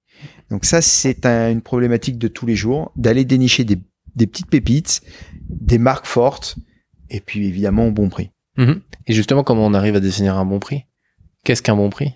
Donc 0.51 0.65
ça, 0.65 0.83
c'est 0.83 1.25
un- 1.27 1.51
une 1.51 1.63
problématique 1.63 2.19
de 2.19 2.29
tous 2.29 2.45
les 2.47 2.57
jours, 2.57 2.93
d'aller 2.97 3.25
dénicher 3.25 3.65
des, 3.65 3.79
des 4.17 4.27
petites 4.27 4.49
pépites, 4.49 5.01
des 5.49 5.79
marques 5.79 6.07
fortes, 6.07 6.57
et 7.09 7.21
puis 7.21 7.47
évidemment 7.47 7.87
au 7.87 7.93
bon 7.93 8.09
prix. 8.09 8.31
Mhm. 8.57 8.81
Et 9.07 9.13
justement, 9.13 9.43
comment 9.45 9.65
on 9.67 9.75
arrive 9.75 9.95
à 9.97 10.01
définir 10.01 10.37
un 10.37 10.45
bon 10.45 10.59
prix? 10.59 10.85
Qu'est-ce 11.45 11.63
qu'un 11.63 11.77
bon 11.77 11.91
prix? 11.91 12.15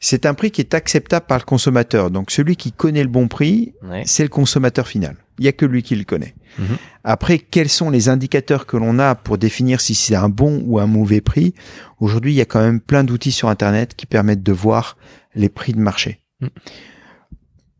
C'est 0.00 0.26
un 0.26 0.34
prix 0.34 0.50
qui 0.50 0.60
est 0.60 0.74
acceptable 0.74 1.26
par 1.26 1.38
le 1.38 1.44
consommateur. 1.44 2.10
Donc 2.10 2.30
celui 2.32 2.56
qui 2.56 2.72
connaît 2.72 3.04
le 3.04 3.08
bon 3.08 3.28
prix, 3.28 3.74
Ouais. 3.82 4.02
c'est 4.04 4.24
le 4.24 4.28
consommateur 4.28 4.88
final. 4.88 5.16
Il 5.38 5.44
y 5.44 5.48
a 5.48 5.52
que 5.52 5.64
lui 5.64 5.82
qui 5.82 5.94
le 5.94 6.04
connaît. 6.04 6.34
Mhm. 6.58 6.76
Après, 7.04 7.38
quels 7.38 7.68
sont 7.68 7.88
les 7.88 8.08
indicateurs 8.08 8.66
que 8.66 8.76
l'on 8.76 8.98
a 8.98 9.14
pour 9.14 9.38
définir 9.38 9.80
si 9.80 9.94
c'est 9.94 10.14
un 10.16 10.28
bon 10.28 10.62
ou 10.66 10.78
un 10.80 10.86
mauvais 10.86 11.20
prix? 11.20 11.54
Aujourd'hui, 12.00 12.32
il 12.32 12.36
y 12.36 12.40
a 12.40 12.44
quand 12.44 12.60
même 12.60 12.80
plein 12.80 13.04
d'outils 13.04 13.32
sur 13.32 13.48
Internet 13.48 13.94
qui 13.94 14.06
permettent 14.06 14.42
de 14.42 14.52
voir 14.52 14.96
les 15.34 15.48
prix 15.48 15.72
de 15.72 15.78
marché. 15.80 16.20
Mhm. 16.40 16.50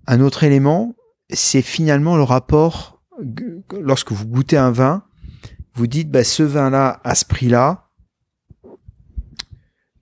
Un 0.07 0.21
autre 0.21 0.45
élément, 0.45 0.95
c'est 1.31 1.63
finalement 1.63 2.17
le 2.17 2.23
rapport. 2.23 3.03
Lorsque 3.81 4.13
vous 4.13 4.27
goûtez 4.27 4.57
un 4.57 4.71
vin, 4.71 5.03
vous 5.75 5.87
dites, 5.87 6.11
bah, 6.11 6.25
ce 6.25 6.43
vin-là, 6.43 7.01
à 7.05 7.15
ce 7.15 7.25
prix-là, 7.25 7.89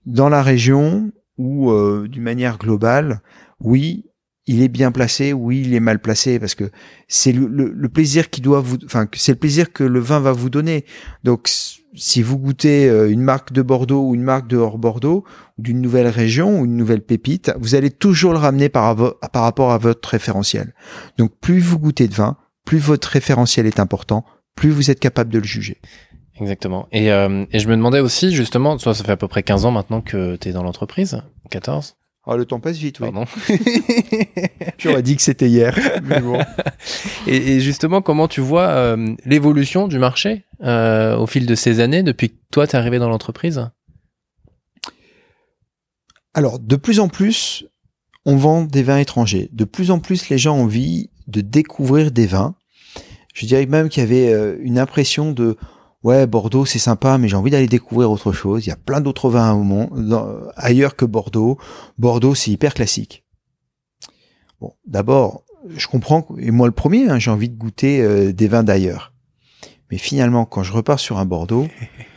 dans 0.05 0.29
la 0.29 0.41
région 0.41 1.11
ou 1.37 1.71
euh, 1.71 2.07
d'une 2.07 2.23
manière 2.23 2.57
globale, 2.57 3.21
oui, 3.59 4.05
il 4.47 4.61
est 4.61 4.67
bien 4.67 4.91
placé, 4.91 5.33
oui, 5.33 5.61
il 5.65 5.73
est 5.73 5.79
mal 5.79 5.99
placé, 5.99 6.39
parce 6.39 6.55
que 6.55 6.71
c'est 7.07 7.31
le, 7.31 7.89
plaisir 7.89 8.29
qui 8.29 8.41
doit 8.41 8.59
vous, 8.59 8.77
enfin, 8.85 9.07
c'est 9.13 9.33
le 9.33 9.37
plaisir 9.37 9.71
que 9.71 9.83
le 9.83 9.99
vin 9.99 10.19
va 10.19 10.31
vous 10.31 10.49
donner. 10.49 10.85
Donc, 11.23 11.49
si 11.93 12.21
vous 12.21 12.37
goûtez 12.37 12.89
euh, 12.89 13.11
une 13.11 13.21
marque 13.21 13.53
de 13.53 13.61
Bordeaux 13.61 14.07
ou 14.07 14.15
une 14.15 14.23
marque 14.23 14.47
de 14.47 14.57
hors 14.57 14.77
Bordeaux, 14.77 15.23
d'une 15.57 15.81
nouvelle 15.81 16.07
région 16.07 16.59
ou 16.59 16.65
une 16.65 16.75
nouvelle 16.75 17.01
pépite, 17.01 17.53
vous 17.59 17.75
allez 17.75 17.91
toujours 17.91 18.33
le 18.33 18.39
ramener 18.39 18.69
par 18.69 18.95
rapport 19.33 19.71
à 19.71 19.77
votre 19.77 20.09
référentiel. 20.09 20.73
Donc, 21.17 21.31
plus 21.39 21.59
vous 21.59 21.79
goûtez 21.79 22.07
de 22.07 22.15
vin, 22.15 22.37
plus 22.65 22.79
votre 22.79 23.09
référentiel 23.09 23.67
est 23.67 23.79
important, 23.79 24.25
plus 24.55 24.69
vous 24.69 24.89
êtes 24.89 24.99
capable 24.99 25.31
de 25.31 25.39
le 25.39 25.45
juger. 25.45 25.79
Exactement. 26.39 26.87
Et, 26.91 27.11
euh, 27.11 27.45
et 27.51 27.59
je 27.59 27.67
me 27.67 27.75
demandais 27.75 27.99
aussi, 27.99 28.33
justement, 28.33 28.77
toi, 28.77 28.93
ça 28.93 29.03
fait 29.03 29.11
à 29.11 29.17
peu 29.17 29.27
près 29.27 29.43
15 29.43 29.65
ans 29.65 29.71
maintenant 29.71 30.01
que 30.01 30.35
tu 30.37 30.49
es 30.49 30.51
dans 30.53 30.63
l'entreprise. 30.63 31.21
14 31.49 31.95
Oh, 32.27 32.37
le 32.37 32.45
temps 32.45 32.59
passe 32.59 32.77
vite, 32.77 32.99
oui. 32.99 33.09
Pardon. 33.11 33.25
J'aurais 34.77 35.01
dit 35.01 35.15
que 35.15 35.23
c'était 35.23 35.49
hier. 35.49 35.75
mais 36.03 36.21
bon. 36.21 36.39
et, 37.27 37.35
et 37.35 37.59
justement, 37.59 38.03
comment 38.03 38.27
tu 38.27 38.41
vois 38.41 38.67
euh, 38.67 39.15
l'évolution 39.25 39.87
du 39.87 39.97
marché 39.97 40.45
euh, 40.61 41.17
au 41.17 41.25
fil 41.25 41.47
de 41.47 41.55
ces 41.55 41.79
années 41.79 42.03
depuis 42.03 42.29
que 42.29 42.35
toi, 42.51 42.67
tu 42.67 42.75
es 42.75 42.79
arrivé 42.79 42.99
dans 42.99 43.09
l'entreprise? 43.09 43.67
Alors, 46.35 46.59
de 46.59 46.75
plus 46.75 46.99
en 46.99 47.07
plus, 47.09 47.65
on 48.25 48.35
vend 48.35 48.63
des 48.65 48.83
vins 48.83 48.99
étrangers. 48.99 49.49
De 49.51 49.65
plus 49.65 49.89
en 49.89 49.99
plus, 49.99 50.29
les 50.29 50.37
gens 50.37 50.55
ont 50.55 50.63
envie 50.63 51.09
de 51.25 51.41
découvrir 51.41 52.11
des 52.11 52.27
vins. 52.27 52.53
Je 53.33 53.47
dirais 53.47 53.65
même 53.65 53.89
qu'il 53.89 54.03
y 54.03 54.05
avait 54.05 54.57
une 54.61 54.77
impression 54.77 55.31
de 55.31 55.57
ouais 56.03 56.27
Bordeaux 56.27 56.65
c'est 56.65 56.79
sympa, 56.79 57.17
mais 57.17 57.27
j'ai 57.27 57.35
envie 57.35 57.51
d'aller 57.51 57.67
découvrir 57.67 58.09
autre 58.11 58.31
chose. 58.31 58.65
Il 58.65 58.69
y 58.69 58.73
a 58.73 58.77
plein 58.77 59.01
d'autres 59.01 59.29
vins 59.29 59.53
au 59.53 59.63
monde, 59.63 60.07
dans- 60.07 60.27
ailleurs 60.55 60.95
que 60.95 61.05
Bordeaux. 61.05 61.57
Bordeaux 61.97 62.35
c'est 62.35 62.51
hyper 62.51 62.73
classique. 62.73 63.23
Bon, 64.59 64.73
d'abord, 64.85 65.43
je 65.75 65.87
comprends 65.87 66.27
et 66.37 66.51
moi 66.51 66.67
le 66.67 66.73
premier, 66.73 67.09
hein, 67.09 67.19
j'ai 67.19 67.31
envie 67.31 67.49
de 67.49 67.57
goûter 67.57 68.01
euh, 68.01 68.31
des 68.33 68.47
vins 68.47 68.63
d'ailleurs. 68.63 69.13
Mais 69.91 69.97
finalement, 69.97 70.45
quand 70.45 70.63
je 70.63 70.71
repars 70.71 70.99
sur 70.99 71.17
un 71.17 71.25
Bordeaux, 71.25 71.67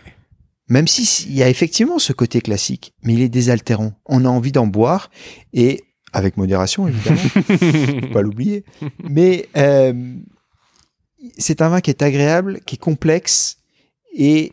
même 0.68 0.86
si 0.86 1.26
il 1.28 1.34
y 1.36 1.42
a 1.42 1.48
effectivement 1.48 1.98
ce 1.98 2.12
côté 2.12 2.40
classique, 2.40 2.94
mais 3.02 3.14
il 3.14 3.20
est 3.20 3.28
désaltérant. 3.28 3.92
On 4.06 4.24
a 4.24 4.28
envie 4.28 4.52
d'en 4.52 4.66
boire 4.66 5.10
et 5.52 5.82
avec 6.12 6.36
modération 6.36 6.86
évidemment, 6.86 7.16
faut 8.06 8.12
pas 8.12 8.22
l'oublier. 8.22 8.64
Mais 9.02 9.48
euh, 9.56 10.14
c'est 11.38 11.60
un 11.62 11.68
vin 11.70 11.80
qui 11.80 11.90
est 11.90 12.02
agréable, 12.02 12.60
qui 12.66 12.76
est 12.76 12.78
complexe 12.78 13.58
et 14.14 14.52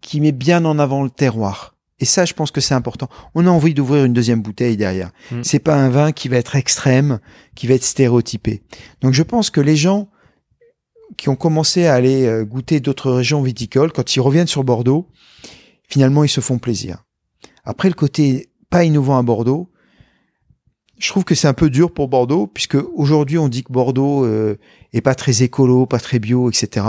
qui 0.00 0.20
met 0.20 0.32
bien 0.32 0.64
en 0.64 0.78
avant 0.78 1.02
le 1.02 1.10
terroir. 1.10 1.76
Et 2.00 2.04
ça, 2.04 2.24
je 2.24 2.34
pense 2.34 2.50
que 2.50 2.60
c'est 2.60 2.74
important. 2.74 3.08
On 3.36 3.46
a 3.46 3.50
envie 3.50 3.74
d'ouvrir 3.74 4.04
une 4.04 4.12
deuxième 4.12 4.42
bouteille 4.42 4.76
derrière. 4.76 5.12
Mm. 5.30 5.42
C'est 5.44 5.60
pas 5.60 5.76
un 5.76 5.88
vin 5.88 6.10
qui 6.10 6.28
va 6.28 6.36
être 6.36 6.56
extrême, 6.56 7.20
qui 7.54 7.68
va 7.68 7.74
être 7.74 7.84
stéréotypé. 7.84 8.62
Donc, 9.02 9.12
je 9.12 9.22
pense 9.22 9.50
que 9.50 9.60
les 9.60 9.76
gens 9.76 10.08
qui 11.16 11.28
ont 11.28 11.36
commencé 11.36 11.86
à 11.86 11.94
aller 11.94 12.26
euh, 12.26 12.44
goûter 12.44 12.80
d'autres 12.80 13.12
régions 13.12 13.40
viticoles, 13.40 13.92
quand 13.92 14.16
ils 14.16 14.20
reviennent 14.20 14.48
sur 14.48 14.64
Bordeaux, 14.64 15.08
finalement, 15.88 16.24
ils 16.24 16.28
se 16.28 16.40
font 16.40 16.58
plaisir. 16.58 17.04
Après, 17.64 17.88
le 17.88 17.94
côté 17.94 18.50
pas 18.68 18.82
innovant 18.82 19.16
à 19.16 19.22
Bordeaux, 19.22 19.70
je 20.98 21.08
trouve 21.08 21.24
que 21.24 21.34
c'est 21.34 21.48
un 21.48 21.54
peu 21.54 21.70
dur 21.70 21.92
pour 21.92 22.08
Bordeaux, 22.08 22.48
puisque 22.48 22.78
aujourd'hui, 22.94 23.38
on 23.38 23.48
dit 23.48 23.62
que 23.62 23.72
Bordeaux 23.72 24.24
euh, 24.24 24.58
est 24.92 25.00
pas 25.00 25.14
très 25.14 25.42
écolo, 25.42 25.86
pas 25.86 26.00
très 26.00 26.18
bio, 26.18 26.48
etc. 26.48 26.86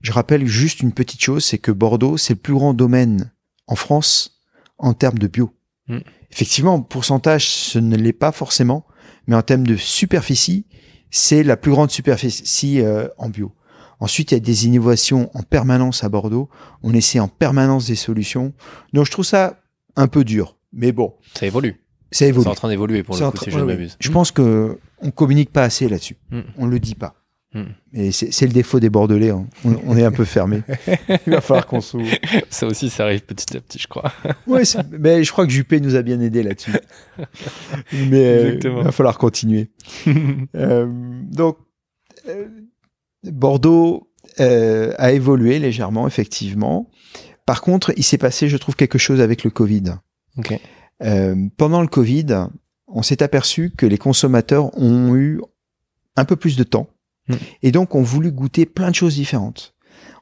Je 0.00 0.12
rappelle 0.12 0.46
juste 0.46 0.80
une 0.80 0.92
petite 0.92 1.20
chose, 1.20 1.44
c'est 1.44 1.58
que 1.58 1.70
Bordeaux, 1.72 2.16
c'est 2.16 2.34
le 2.34 2.38
plus 2.40 2.54
grand 2.54 2.74
domaine 2.74 3.32
en 3.66 3.74
France 3.76 4.40
en 4.78 4.94
termes 4.94 5.18
de 5.18 5.26
bio. 5.26 5.52
Mm. 5.88 5.98
Effectivement, 6.32 6.74
en 6.74 6.80
pourcentage, 6.82 7.48
ce 7.50 7.78
ne 7.78 7.96
l'est 7.96 8.12
pas 8.12 8.32
forcément, 8.32 8.86
mais 9.26 9.36
en 9.36 9.42
termes 9.42 9.66
de 9.66 9.76
superficie, 9.76 10.66
c'est 11.10 11.42
la 11.42 11.56
plus 11.56 11.70
grande 11.72 11.90
superficie 11.90 12.80
euh, 12.80 13.08
en 13.18 13.28
bio. 13.28 13.52
Ensuite, 13.98 14.30
il 14.30 14.34
y 14.34 14.36
a 14.38 14.40
des 14.40 14.66
innovations 14.66 15.30
en 15.34 15.42
permanence 15.42 16.04
à 16.04 16.08
Bordeaux. 16.08 16.48
On 16.82 16.94
essaie 16.94 17.20
en 17.20 17.28
permanence 17.28 17.86
des 17.86 17.96
solutions. 17.96 18.54
Donc, 18.94 19.04
je 19.04 19.10
trouve 19.10 19.26
ça 19.26 19.60
un 19.96 20.08
peu 20.08 20.24
dur. 20.24 20.56
Mais 20.72 20.92
bon, 20.92 21.14
Ça 21.34 21.44
évolue. 21.46 21.82
ça 22.10 22.18
C'est 22.18 22.28
évolue. 22.28 22.46
en 22.48 22.54
train 22.54 22.68
d'évoluer 22.70 23.02
pour 23.02 23.16
C'est 23.16 23.24
le 23.24 23.30
coup, 23.32 23.44
si 23.44 23.50
je 23.50 23.58
ne 23.58 23.64
m'abuse. 23.64 23.96
Je 24.00 24.10
pense 24.10 24.30
que 24.32 24.78
on 25.02 25.10
communique 25.10 25.50
pas 25.52 25.64
assez 25.64 25.88
là-dessus. 25.88 26.16
Mm. 26.30 26.40
On 26.56 26.66
le 26.66 26.78
dit 26.78 26.94
pas. 26.94 27.16
Hmm. 27.52 27.64
Et 27.92 28.12
c'est 28.12 28.46
le 28.46 28.52
défaut 28.52 28.78
des 28.78 28.90
Bordelais. 28.90 29.30
Hein. 29.30 29.46
On, 29.64 29.96
est 29.96 30.04
un 30.04 30.12
peu 30.12 30.24
fermé. 30.24 30.62
Il 31.26 31.32
va 31.32 31.40
falloir 31.40 31.66
qu'on 31.66 31.80
s'ouvre. 31.80 32.06
Ça 32.48 32.66
aussi, 32.66 32.90
ça 32.90 33.04
arrive 33.04 33.22
petit 33.22 33.56
à 33.56 33.60
petit, 33.60 33.78
je 33.80 33.88
crois. 33.88 34.12
ouais, 34.46 34.62
mais 34.92 35.24
je 35.24 35.32
crois 35.32 35.46
que 35.46 35.52
Juppé 35.52 35.80
nous 35.80 35.96
a 35.96 36.02
bien 36.02 36.20
aidé 36.20 36.44
là-dessus. 36.44 36.72
mais 37.92 38.24
euh, 38.24 38.58
il 38.62 38.70
va 38.70 38.92
falloir 38.92 39.18
continuer. 39.18 39.70
euh, 40.54 40.86
donc, 41.32 41.58
euh, 42.28 42.46
Bordeaux 43.24 44.10
euh, 44.38 44.94
a 44.98 45.12
évolué 45.12 45.58
légèrement, 45.58 46.06
effectivement. 46.06 46.88
Par 47.46 47.62
contre, 47.62 47.92
il 47.96 48.04
s'est 48.04 48.18
passé, 48.18 48.48
je 48.48 48.56
trouve, 48.56 48.76
quelque 48.76 48.98
chose 48.98 49.20
avec 49.20 49.44
le 49.44 49.50
Covid. 49.50 49.96
Euh, 51.02 51.34
pendant 51.56 51.82
le 51.82 51.88
Covid, 51.88 52.46
on 52.86 53.02
s'est 53.02 53.22
aperçu 53.22 53.70
que 53.76 53.86
les 53.86 53.98
consommateurs 53.98 54.76
ont 54.78 55.16
eu 55.16 55.40
un 56.16 56.24
peu 56.24 56.36
plus 56.36 56.56
de 56.56 56.62
temps 56.64 56.88
hmm. 57.34 57.38
et 57.62 57.72
donc 57.72 57.94
ont 57.94 58.02
voulu 58.02 58.32
goûter 58.32 58.66
plein 58.66 58.90
de 58.90 58.94
choses 58.94 59.14
différentes. 59.14 59.74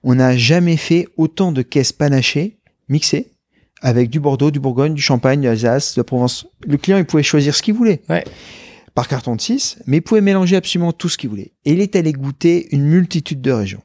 On 0.02 0.14
n'a 0.14 0.36
jamais 0.36 0.76
fait 0.76 1.08
autant 1.16 1.52
de 1.52 1.62
caisses 1.62 1.92
panachées, 1.92 2.58
mixées, 2.88 3.32
avec 3.80 4.10
du 4.10 4.20
Bordeaux, 4.20 4.50
du 4.50 4.60
Bourgogne, 4.60 4.94
du 4.94 5.02
Champagne, 5.02 5.40
de 5.40 5.46
l'Alsace, 5.46 5.94
de 5.94 6.00
la 6.00 6.04
Provence. 6.04 6.46
Le 6.66 6.76
client, 6.76 6.98
il 6.98 7.04
pouvait 7.04 7.22
choisir 7.22 7.54
ce 7.54 7.62
qu'il 7.62 7.74
voulait. 7.74 8.02
Par 8.94 9.06
carton 9.06 9.36
de 9.36 9.40
6, 9.40 9.78
mais 9.86 9.98
il 9.98 10.02
pouvait 10.02 10.20
mélanger 10.20 10.56
absolument 10.56 10.92
tout 10.92 11.08
ce 11.08 11.16
qu'il 11.16 11.30
voulait. 11.30 11.52
Et 11.64 11.72
il 11.72 11.80
est 11.80 11.94
allé 11.94 12.12
goûter 12.12 12.74
une 12.74 12.84
multitude 12.84 13.40
de 13.40 13.52
régions. 13.52 13.82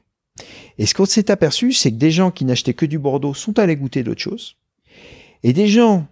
Et 0.78 0.86
ce 0.86 0.94
qu'on 0.94 1.04
s'est 1.04 1.30
aperçu, 1.30 1.72
c'est 1.72 1.92
que 1.92 1.96
des 1.96 2.10
gens 2.10 2.32
qui 2.32 2.44
n'achetaient 2.44 2.74
que 2.74 2.86
du 2.86 2.98
Bordeaux 2.98 3.34
sont 3.34 3.58
allés 3.60 3.76
goûter 3.76 4.02
d'autres 4.02 4.20
choses. 4.20 4.56
Et 5.44 5.52
des 5.52 5.68
gens 5.68 6.08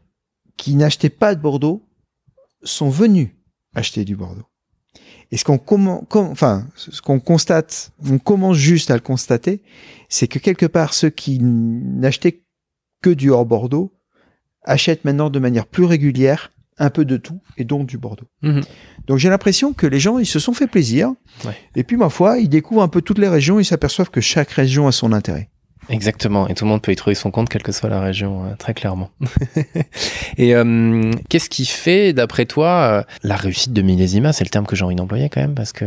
qui 0.57 0.77
n'achetaient 0.77 1.09
pas 1.09 1.35
de 1.35 1.41
Bordeaux 1.41 1.83
sont 2.63 2.91
venus 2.91 3.31
acheter 3.75 4.05
du 4.05 4.15
Bordeaux. 4.15 4.47
Et 5.33 5.39
ce 5.39 5.45
qu'on 5.45 5.59
enfin, 6.13 6.67
ce 6.77 7.01
qu'on 7.01 7.19
constate, 7.19 7.91
on 8.09 8.19
commence 8.19 8.59
juste 8.59 8.91
à 8.91 8.95
le 8.95 9.01
constater, 9.01 9.63
c'est 10.11 10.29
que 10.29 10.39
quelque 10.39 10.67
part 10.67 10.93
ceux 10.93 11.09
qui 11.09 11.39
n'achetaient 11.41 12.43
que 13.03 13.11
du 13.11 13.31
hors 13.31 13.47
Bordeaux 13.47 13.93
achètent 14.63 15.05
maintenant 15.05 15.31
de 15.31 15.39
manière 15.39 15.67
plus 15.67 15.85
régulière 15.85 16.53
un 16.77 16.91
peu 16.91 17.07
de 17.07 17.17
tout 17.17 17.41
et 17.57 17.65
donc 17.65 17.87
du 17.87 17.97
Bordeaux. 17.97 18.29
Mhm. 18.43 18.61
Donc 19.07 19.19
j'ai 19.19 19.31
l'impression 19.31 19.73
que 19.73 19.87
les 19.87 19.99
gens 19.99 20.19
ils 20.19 20.27
se 20.27 20.39
sont 20.39 20.53
fait 20.53 20.67
plaisir 20.67 21.13
et 21.75 21.83
puis 21.83 21.97
ma 21.97 22.11
foi 22.11 22.39
ils 22.39 22.49
découvrent 22.49 22.83
un 22.83 22.89
peu 22.89 23.01
toutes 23.01 23.19
les 23.19 23.29
régions 23.29 23.59
ils 23.59 23.65
s'aperçoivent 23.65 24.11
que 24.11 24.21
chaque 24.21 24.51
région 24.51 24.87
a 24.87 24.93
son 24.93 25.13
intérêt. 25.13 25.49
Exactement, 25.89 26.49
et 26.49 26.55
tout 26.55 26.65
le 26.65 26.71
monde 26.71 26.81
peut 26.81 26.93
y 26.93 26.97
trouver 26.97 27.15
son 27.15 27.31
compte, 27.31 27.49
quelle 27.49 27.63
que 27.63 27.73
soit 27.73 27.89
la 27.89 28.01
région, 28.01 28.45
euh, 28.45 28.55
très 28.57 28.73
clairement. 28.73 29.11
et 30.37 30.55
euh, 30.55 31.11
qu'est-ce 31.29 31.51
qui 31.51 31.67
fait, 31.67 32.13
d'après 32.13 32.47
toi, 32.47 32.69
euh, 32.69 33.03
la 33.23 33.35
réussite 33.35 33.73
de 33.73 33.83
Millésima? 33.83 34.33
C'est 34.33 34.45
le 34.45 34.51
terme 34.51 34.67
que 34.67 34.77
j'ai 34.77 34.85
envie 34.85 34.95
d'employer 34.95 35.29
quand 35.29 35.41
même, 35.41 35.55
parce 35.55 35.73
que 35.73 35.85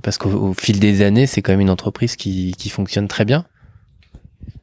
parce 0.00 0.18
qu'au 0.18 0.54
fil 0.54 0.78
des 0.78 1.02
années, 1.02 1.26
c'est 1.26 1.42
quand 1.42 1.52
même 1.52 1.60
une 1.60 1.70
entreprise 1.70 2.14
qui, 2.14 2.54
qui 2.56 2.68
fonctionne 2.68 3.08
très 3.08 3.24
bien. 3.24 3.44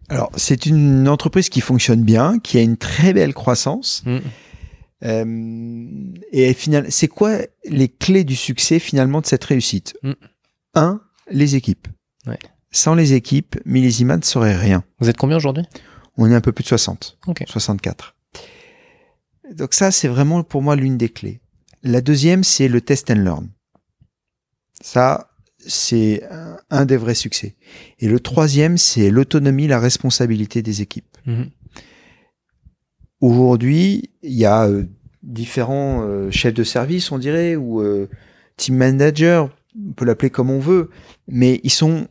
Alors, 0.08 0.32
c'est 0.36 0.66
une 0.66 1.08
entreprise 1.10 1.50
qui 1.50 1.62
fonctionne 1.62 2.04
bien, 2.04 2.40
qui 2.40 2.58
a 2.58 2.62
une 2.62 2.78
très 2.78 3.14
belle 3.14 3.34
croissance. 3.34 4.04
Mm. 4.06 4.20
et 6.32 6.54
finalement, 6.54 6.90
c'est 6.90 7.10
quoi 7.10 7.40
les 7.66 7.90
clés 7.90 8.24
du 8.24 8.38
succès 8.38 8.80
finalement 8.80 9.20
de 9.20 9.26
cette 9.26 9.44
réussite? 9.44 9.98
Mm. 10.04 10.12
Un, 10.76 11.02
les 11.30 11.56
équipes. 11.58 11.88
Ouais. 12.26 12.40
Sans 12.74 12.96
les 12.96 13.14
équipes, 13.14 13.56
Millésima 13.66 14.18
ne 14.18 14.24
serait 14.24 14.58
rien. 14.58 14.84
Vous 15.00 15.08
êtes 15.08 15.18
combien 15.18 15.38
aujourd'hui? 15.38 15.64
On 16.18 16.30
est 16.30 16.36
un 16.36 16.42
peu 16.42 16.52
plus 16.52 16.64
de 16.64 16.68
60. 16.68 17.18
64. 17.46 18.16
Donc 19.54 19.74
ça, 19.74 19.92
c'est 19.92 20.08
vraiment 20.08 20.44
pour 20.44 20.62
moi 20.62 20.76
l'une 20.76 20.98
des 20.98 21.10
clés. 21.10 21.40
La 21.84 22.02
deuxième, 22.02 22.44
c'est 22.44 22.68
le 22.68 22.82
test 22.82 23.12
and 23.12 23.16
learn. 23.16 23.50
Ça, 24.82 25.30
c'est 25.60 26.24
un 26.70 26.86
des 26.86 26.98
vrais 26.98 27.16
succès. 27.16 27.56
Et 28.00 28.08
le 28.08 28.20
troisième, 28.20 28.78
c'est 28.78 29.10
l'autonomie, 29.10 29.68
la 29.68 29.80
responsabilité 29.80 30.62
des 30.62 30.82
équipes. 30.82 31.18
Mhm. 31.26 31.50
Aujourd'hui, 33.22 34.12
il 34.22 34.34
y 34.34 34.46
a 34.46 34.68
euh, 34.68 34.84
différents 35.22 36.02
euh, 36.04 36.30
chefs 36.30 36.54
de 36.54 36.64
service, 36.64 37.12
on 37.12 37.18
dirait, 37.18 37.56
ou 37.56 37.82
euh, 37.82 38.10
team 38.58 38.76
manager, 38.76 39.50
on 39.78 39.94
peut 39.94 40.04
l'appeler 40.04 40.30
comme 40.30 40.50
on 40.50 40.60
veut, 40.60 40.90
mais 41.28 41.62
ils 41.64 41.72
sont 41.72 42.08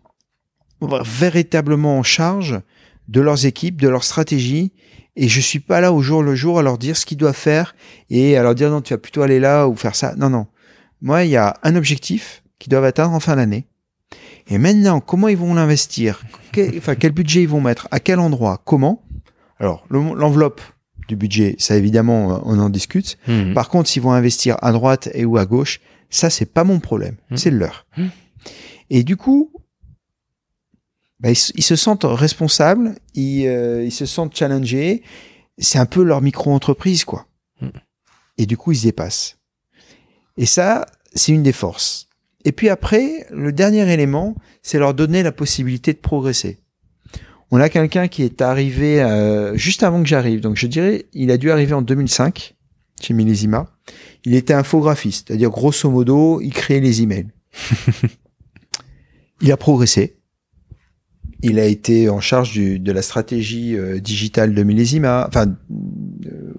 véritablement 1.04 1.98
en 1.98 2.02
charge 2.02 2.60
de 3.08 3.20
leurs 3.20 3.46
équipes, 3.46 3.80
de 3.80 3.88
leur 3.88 4.04
stratégie. 4.04 4.72
Et 5.16 5.28
je 5.28 5.40
suis 5.40 5.60
pas 5.60 5.80
là 5.80 5.92
au 5.92 6.00
jour 6.00 6.22
le 6.22 6.34
jour 6.34 6.58
à 6.58 6.62
leur 6.62 6.78
dire 6.78 6.96
ce 6.96 7.04
qu'ils 7.04 7.18
doivent 7.18 7.36
faire 7.36 7.74
et 8.08 8.36
à 8.36 8.42
leur 8.42 8.54
dire 8.54 8.70
non, 8.70 8.80
tu 8.80 8.94
vas 8.94 8.98
plutôt 8.98 9.22
aller 9.22 9.40
là 9.40 9.68
ou 9.68 9.76
faire 9.76 9.94
ça. 9.94 10.14
Non, 10.16 10.30
non. 10.30 10.46
Moi, 11.02 11.24
il 11.24 11.30
y 11.30 11.36
a 11.36 11.58
un 11.62 11.76
objectif 11.76 12.42
qu'ils 12.58 12.70
doivent 12.70 12.84
atteindre 12.84 13.12
en 13.12 13.20
fin 13.20 13.36
d'année. 13.36 13.66
Et 14.48 14.58
maintenant, 14.58 15.00
comment 15.00 15.28
ils 15.28 15.36
vont 15.36 15.54
l'investir? 15.54 16.22
Quel, 16.52 16.76
Enfin, 16.78 16.94
quel 16.94 17.12
budget 17.12 17.42
ils 17.42 17.48
vont 17.48 17.60
mettre? 17.60 17.88
À 17.90 18.00
quel 18.00 18.18
endroit? 18.18 18.62
Comment? 18.64 19.04
Alors, 19.58 19.86
l'enveloppe 19.90 20.60
du 21.08 21.16
budget, 21.16 21.56
ça 21.58 21.76
évidemment, 21.76 22.40
on 22.44 22.58
en 22.58 22.70
discute. 22.70 23.18
Mmh. 23.28 23.54
Par 23.54 23.68
contre, 23.68 23.88
s'ils 23.88 24.02
vont 24.02 24.12
investir 24.12 24.56
à 24.62 24.72
droite 24.72 25.08
et 25.14 25.24
ou 25.24 25.36
à 25.36 25.44
gauche, 25.44 25.80
ça, 26.10 26.30
c'est 26.30 26.46
pas 26.46 26.64
mon 26.64 26.80
problème. 26.80 27.16
Mmh. 27.30 27.36
C'est 27.36 27.50
leur. 27.50 27.86
Mmh. 27.96 28.06
Et 28.90 29.04
du 29.04 29.16
coup, 29.16 29.50
bah, 31.22 31.30
ils, 31.30 31.62
se 31.62 31.76
sentent 31.76 32.04
responsables, 32.04 32.96
ils, 33.14 33.46
euh, 33.46 33.84
ils 33.84 33.92
se 33.92 34.06
sentent 34.06 34.36
challengés. 34.36 35.02
C'est 35.56 35.78
un 35.78 35.86
peu 35.86 36.02
leur 36.02 36.20
micro-entreprise, 36.20 37.04
quoi. 37.04 37.26
Hmm. 37.60 37.68
Et 38.38 38.46
du 38.46 38.56
coup, 38.56 38.72
ils 38.72 38.78
se 38.78 38.82
dépassent. 38.82 39.38
Et 40.36 40.46
ça, 40.46 40.84
c'est 41.14 41.30
une 41.30 41.44
des 41.44 41.52
forces. 41.52 42.08
Et 42.44 42.50
puis 42.50 42.68
après, 42.68 43.24
le 43.30 43.52
dernier 43.52 43.90
élément, 43.92 44.34
c'est 44.62 44.80
leur 44.80 44.94
donner 44.94 45.22
la 45.22 45.30
possibilité 45.30 45.92
de 45.92 45.98
progresser. 45.98 46.58
On 47.52 47.60
a 47.60 47.68
quelqu'un 47.68 48.08
qui 48.08 48.24
est 48.24 48.42
arrivé 48.42 49.00
euh, 49.00 49.56
juste 49.56 49.84
avant 49.84 50.02
que 50.02 50.08
j'arrive. 50.08 50.40
Donc 50.40 50.56
je 50.56 50.66
dirais, 50.66 51.06
il 51.12 51.30
a 51.30 51.36
dû 51.36 51.52
arriver 51.52 51.74
en 51.74 51.82
2005 51.82 52.56
chez 53.00 53.14
Millésima. 53.14 53.68
Il 54.24 54.34
était 54.34 54.54
infographiste, 54.54 55.28
c'est-à-dire 55.28 55.50
grosso 55.50 55.88
modo, 55.88 56.40
il 56.40 56.52
créait 56.52 56.80
les 56.80 57.02
emails. 57.02 57.28
il 59.40 59.52
a 59.52 59.56
progressé. 59.56 60.16
Il 61.42 61.58
a 61.58 61.64
été 61.64 62.08
en 62.08 62.20
charge 62.20 62.52
du, 62.52 62.78
de 62.78 62.92
la 62.92 63.02
stratégie 63.02 63.76
euh, 63.76 63.98
digitale 63.98 64.54
de 64.54 64.62
Millésima. 64.62 65.26
Enfin, 65.28 65.46
euh, 65.48 66.54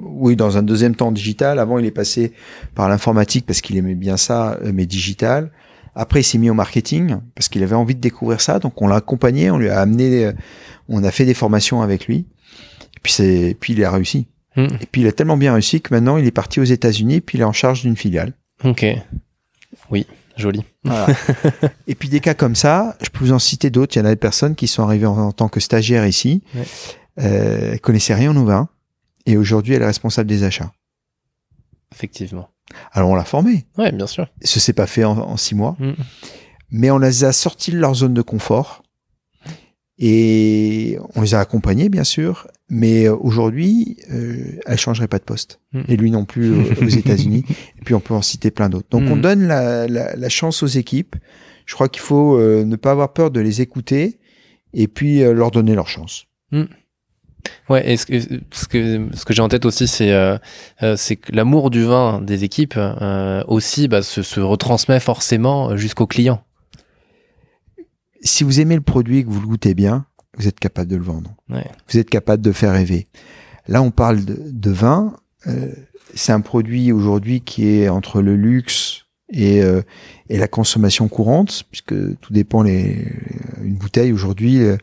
oui, 0.00 0.36
dans 0.36 0.56
un 0.56 0.62
deuxième 0.62 0.96
temps 0.96 1.12
digital. 1.12 1.58
Avant, 1.58 1.78
il 1.78 1.86
est 1.86 1.92
passé 1.92 2.32
par 2.74 2.88
l'informatique 2.88 3.46
parce 3.46 3.60
qu'il 3.60 3.76
aimait 3.76 3.94
bien 3.94 4.16
ça, 4.16 4.58
euh, 4.62 4.72
mais 4.74 4.86
digital. 4.86 5.50
Après, 5.94 6.20
il 6.20 6.24
s'est 6.24 6.38
mis 6.38 6.50
au 6.50 6.54
marketing 6.54 7.16
parce 7.36 7.48
qu'il 7.48 7.62
avait 7.62 7.76
envie 7.76 7.94
de 7.94 8.00
découvrir 8.00 8.40
ça. 8.40 8.58
Donc, 8.58 8.82
on 8.82 8.88
l'a 8.88 8.96
accompagné, 8.96 9.50
on 9.50 9.58
lui 9.58 9.68
a 9.68 9.80
amené, 9.80 10.32
on 10.88 11.04
a 11.04 11.12
fait 11.12 11.24
des 11.24 11.34
formations 11.34 11.82
avec 11.82 12.08
lui. 12.08 12.26
Et 12.96 13.00
puis, 13.00 13.12
c'est, 13.12 13.56
puis 13.60 13.74
il 13.74 13.84
a 13.84 13.92
réussi. 13.92 14.26
Hmm. 14.56 14.66
Et 14.80 14.86
puis, 14.90 15.02
il 15.02 15.06
a 15.06 15.12
tellement 15.12 15.36
bien 15.36 15.52
réussi 15.52 15.80
que 15.80 15.94
maintenant, 15.94 16.16
il 16.16 16.26
est 16.26 16.32
parti 16.32 16.58
aux 16.58 16.64
États-Unis. 16.64 17.20
Puis, 17.20 17.38
il 17.38 17.42
est 17.42 17.44
en 17.44 17.52
charge 17.52 17.82
d'une 17.82 17.96
filiale. 17.96 18.32
Ok. 18.64 18.84
Oui. 19.90 20.06
Joli. 20.36 20.64
et 21.86 21.94
puis 21.94 22.08
des 22.08 22.20
cas 22.20 22.34
comme 22.34 22.54
ça, 22.54 22.96
je 23.00 23.08
peux 23.10 23.24
vous 23.24 23.32
en 23.32 23.38
citer 23.38 23.70
d'autres. 23.70 23.96
Il 23.96 24.00
y 24.00 24.02
en 24.02 24.06
a 24.06 24.10
des 24.10 24.16
personnes 24.16 24.54
qui 24.54 24.66
sont 24.66 24.82
arrivées 24.82 25.06
en, 25.06 25.32
tant 25.32 25.48
que 25.48 25.60
stagiaires 25.60 26.06
ici, 26.06 26.42
ouais. 26.54 26.64
euh, 27.20 27.76
connaissaient 27.78 28.14
rien 28.14 28.36
au 28.36 28.44
vin, 28.44 28.68
et 29.26 29.36
aujourd'hui 29.36 29.74
elle 29.74 29.82
est 29.82 29.86
responsable 29.86 30.28
des 30.28 30.42
achats. 30.42 30.72
Effectivement. 31.92 32.48
Alors 32.92 33.10
on 33.10 33.14
l'a 33.14 33.24
formée. 33.24 33.66
Ouais, 33.78 33.92
bien 33.92 34.06
sûr. 34.06 34.26
Ce 34.42 34.58
s'est 34.58 34.72
pas 34.72 34.86
fait 34.86 35.04
en, 35.04 35.36
six 35.36 35.54
mois, 35.54 35.76
mm. 35.78 35.92
mais 36.70 36.90
on 36.90 36.98
les 36.98 37.24
a 37.24 37.32
sortis 37.32 37.70
de 37.70 37.78
leur 37.78 37.94
zone 37.94 38.14
de 38.14 38.22
confort 38.22 38.82
et 39.98 40.98
on 41.14 41.22
les 41.22 41.34
a 41.34 41.40
accompagnés 41.40 41.88
bien 41.88 42.04
sûr, 42.04 42.48
mais 42.70 43.06
euh, 43.06 43.16
aujourd'hui, 43.16 43.98
euh, 44.10 44.58
elle 44.66 44.78
changerait 44.78 45.08
pas 45.08 45.18
de 45.18 45.24
poste. 45.24 45.60
Hmm. 45.72 45.82
Et 45.88 45.96
lui 45.96 46.10
non 46.10 46.24
plus 46.24 46.52
euh, 46.52 46.74
aux 46.82 46.88
États-Unis. 46.88 47.44
Et 47.78 47.84
puis 47.84 47.94
on 47.94 48.00
peut 48.00 48.14
en 48.14 48.22
citer 48.22 48.50
plein 48.50 48.68
d'autres. 48.68 48.88
Donc 48.90 49.02
on 49.10 49.16
hmm. 49.16 49.20
donne 49.20 49.46
la, 49.46 49.86
la, 49.86 50.16
la, 50.16 50.28
chance 50.28 50.62
aux 50.62 50.68
équipes. 50.68 51.16
Je 51.66 51.74
crois 51.74 51.88
qu'il 51.88 52.02
faut 52.02 52.38
euh, 52.38 52.64
ne 52.64 52.76
pas 52.76 52.92
avoir 52.92 53.12
peur 53.12 53.30
de 53.30 53.40
les 53.40 53.60
écouter 53.60 54.18
et 54.72 54.88
puis 54.88 55.20
leur 55.20 55.50
donner 55.50 55.74
leur 55.74 55.88
chance. 55.88 56.26
Hmm. 56.50 56.64
Ouais, 57.68 57.92
et 57.92 57.96
ce 57.96 58.06
que, 58.06 58.18
ce 58.20 58.66
que, 58.66 59.08
ce 59.14 59.24
que 59.24 59.34
j'ai 59.34 59.42
en 59.42 59.48
tête 59.48 59.66
aussi, 59.66 59.86
c'est 59.86 60.12
euh, 60.12 60.38
c'est 60.96 61.16
que 61.16 61.30
l'amour 61.30 61.70
du 61.70 61.84
vin 61.84 62.20
des 62.22 62.42
équipes 62.42 62.78
aussi 63.46 63.86
bah, 63.86 64.02
se, 64.02 64.22
se 64.22 64.40
retransmet 64.40 64.98
forcément 64.98 65.76
jusqu'au 65.76 66.06
client. 66.06 66.42
Si 68.22 68.42
vous 68.42 68.60
aimez 68.60 68.74
le 68.74 68.80
produit 68.80 69.18
et 69.18 69.24
que 69.24 69.28
vous 69.28 69.40
le 69.40 69.46
goûtez 69.46 69.74
bien, 69.74 70.06
vous 70.36 70.48
êtes 70.48 70.58
capable 70.58 70.90
de 70.90 70.96
le 70.96 71.02
vendre. 71.02 71.34
Vous 71.48 71.98
êtes 71.98 72.10
capable 72.10 72.42
de 72.42 72.52
faire 72.52 72.72
rêver. 72.72 73.06
Là, 73.68 73.82
on 73.82 73.90
parle 73.90 74.24
de, 74.24 74.70
vin. 74.70 75.16
Euh, 75.46 75.72
c'est 76.14 76.32
un 76.32 76.40
produit 76.40 76.92
aujourd'hui 76.92 77.40
qui 77.40 77.68
est 77.68 77.88
entre 77.88 78.20
le 78.20 78.36
luxe 78.36 79.06
et, 79.30 79.62
euh, 79.62 79.82
et 80.28 80.38
la 80.38 80.48
consommation 80.48 81.08
courante, 81.08 81.64
puisque 81.70 81.94
tout 82.18 82.32
dépend. 82.32 82.62
Les, 82.62 83.06
une 83.62 83.76
bouteille 83.76 84.12
aujourd'hui, 84.12 84.62
euh, 84.62 84.76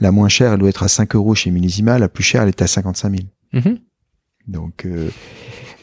la 0.00 0.12
moins 0.12 0.28
chère, 0.28 0.52
elle 0.52 0.60
doit 0.60 0.68
être 0.68 0.84
à 0.84 0.88
5 0.88 1.14
euros 1.14 1.34
chez 1.34 1.50
Millésima. 1.50 1.98
La 1.98 2.08
plus 2.08 2.24
chère, 2.24 2.42
elle 2.42 2.48
est 2.48 2.62
à 2.62 2.66
55 2.66 3.10
000. 3.10 3.22
Mm-hmm. 3.54 3.78
Donc, 4.46 4.86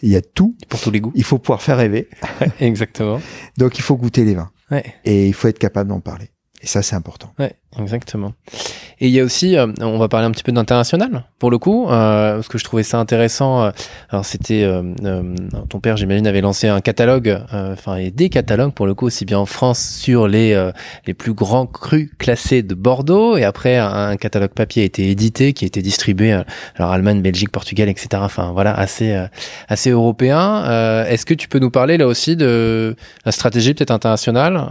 Il 0.01 0.09
y 0.09 0.15
a 0.15 0.21
tout. 0.21 0.55
Pour 0.69 0.79
tous 0.79 0.91
les 0.91 1.01
goûts. 1.01 1.11
Il 1.15 1.23
faut 1.23 1.39
pouvoir 1.39 1.61
faire 1.61 1.77
rêver. 1.77 2.09
Exactement. 2.59 3.21
Donc 3.57 3.77
il 3.77 3.81
faut 3.81 3.95
goûter 3.95 4.23
les 4.23 4.35
vins. 4.35 4.51
Ouais. 4.71 4.83
Et 5.03 5.27
il 5.27 5.33
faut 5.33 5.47
être 5.47 5.59
capable 5.59 5.89
d'en 5.89 5.99
parler. 5.99 6.29
Et 6.61 6.67
ça, 6.67 6.81
c'est 6.81 6.95
important. 6.95 7.31
Ouais, 7.37 7.53
exactement. 7.79 8.33
Et 9.01 9.07
il 9.07 9.13
y 9.13 9.19
a 9.19 9.23
aussi, 9.23 9.57
euh, 9.57 9.67
on 9.81 9.97
va 9.97 10.07
parler 10.07 10.25
un 10.25 10.31
petit 10.31 10.43
peu 10.43 10.51
d'international, 10.51 11.23
pour 11.37 11.51
le 11.51 11.57
coup, 11.57 11.87
euh, 11.89 12.35
parce 12.35 12.47
que 12.47 12.57
je 12.57 12.63
trouvais 12.63 12.83
ça 12.83 12.97
intéressant. 12.97 13.63
euh, 13.63 13.71
alors, 14.09 14.23
c'était, 14.23 14.63
euh, 14.63 14.83
ton 15.69 15.79
père, 15.79 15.97
j'imagine, 15.97 16.25
avait 16.27 16.41
lancé 16.41 16.67
un 16.69 16.79
catalogue, 16.79 17.41
enfin, 17.51 17.97
et 17.97 18.11
des 18.11 18.29
catalogues, 18.29 18.71
pour 18.71 18.85
le 18.85 18.93
coup, 18.93 19.07
aussi 19.07 19.25
bien 19.25 19.37
en 19.37 19.45
France, 19.45 19.79
sur 19.79 20.27
les, 20.27 20.71
les 21.05 21.13
plus 21.13 21.33
grands 21.33 21.65
crus 21.65 22.09
classés 22.17 22.63
de 22.63 22.73
Bordeaux. 22.73 23.35
Et 23.35 23.43
après, 23.43 23.77
un, 23.77 24.15
catalogue 24.15 24.51
papier 24.51 24.83
a 24.83 24.85
été 24.85 25.09
édité, 25.09 25.53
qui 25.53 25.65
a 25.65 25.67
été 25.67 25.81
distribué, 25.81 26.31
alors, 26.75 26.91
Allemagne, 26.91 27.21
Belgique, 27.21 27.51
Portugal, 27.51 27.89
etc. 27.89 28.07
Enfin, 28.15 28.51
voilà, 28.53 28.73
assez, 28.73 29.15
assez 29.67 29.89
européen. 29.89 31.03
Est-ce 31.05 31.25
que 31.25 31.33
tu 31.33 31.49
peux 31.49 31.59
nous 31.59 31.71
parler, 31.71 31.97
là 31.97 32.07
aussi, 32.07 32.37
de 32.37 32.95
la 33.25 33.31
stratégie 33.31 33.73
peut-être 33.73 33.91
internationale, 33.91 34.63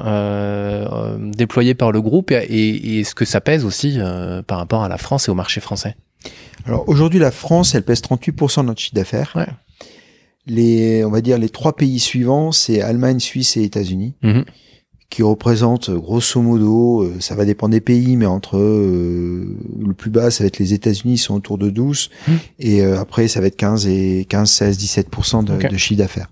déployée 1.36 1.74
par 1.74 1.92
le 1.92 2.00
groupe 2.00 2.30
et, 2.30 2.34
et, 2.40 2.93
et 2.98 3.04
ce 3.04 3.14
que 3.14 3.24
ça 3.24 3.40
pèse 3.40 3.64
aussi 3.64 3.94
euh, 3.98 4.42
par 4.42 4.58
rapport 4.58 4.82
à 4.84 4.88
la 4.88 4.98
France 4.98 5.28
et 5.28 5.30
au 5.30 5.34
marché 5.34 5.60
français. 5.60 5.96
Alors 6.66 6.88
aujourd'hui, 6.88 7.18
la 7.20 7.30
France, 7.30 7.74
elle 7.74 7.82
pèse 7.84 8.00
38% 8.00 8.62
de 8.62 8.66
notre 8.66 8.80
chiffre 8.80 8.94
d'affaires. 8.94 9.32
Ouais. 9.36 9.46
Les, 10.46 11.04
on 11.04 11.10
va 11.10 11.20
dire 11.20 11.38
les 11.38 11.48
trois 11.48 11.74
pays 11.74 11.98
suivants, 11.98 12.52
c'est 12.52 12.80
Allemagne, 12.82 13.18
Suisse 13.18 13.56
et 13.56 13.62
États-Unis, 13.62 14.14
Mhm. 14.22 14.44
qui 15.10 15.22
représentent 15.22 15.90
grosso 15.90 16.40
modo, 16.42 17.02
euh, 17.04 17.14
ça 17.20 17.34
va 17.34 17.44
dépendre 17.44 17.72
des 17.72 17.80
pays, 17.80 18.16
mais 18.16 18.26
entre 18.26 18.58
euh, 18.58 19.56
le 19.80 19.94
plus 19.94 20.10
bas, 20.10 20.30
ça 20.30 20.44
va 20.44 20.48
être 20.48 20.58
les 20.58 20.74
États-Unis, 20.74 21.14
ils 21.14 21.18
sont 21.18 21.34
autour 21.34 21.56
de 21.56 21.70
12, 21.70 22.10
Mhm. 22.28 22.38
et 22.58 22.82
euh, 22.82 22.98
après, 23.00 23.26
ça 23.28 23.40
va 23.40 23.46
être 23.46 23.56
15 23.56 23.86
et 23.86 24.26
15, 24.28 24.50
16, 24.50 24.76
17% 24.78 25.42
de, 25.44 25.54
Ok. 25.54 25.70
de 25.70 25.76
chiffre 25.78 25.98
d'affaires. 25.98 26.28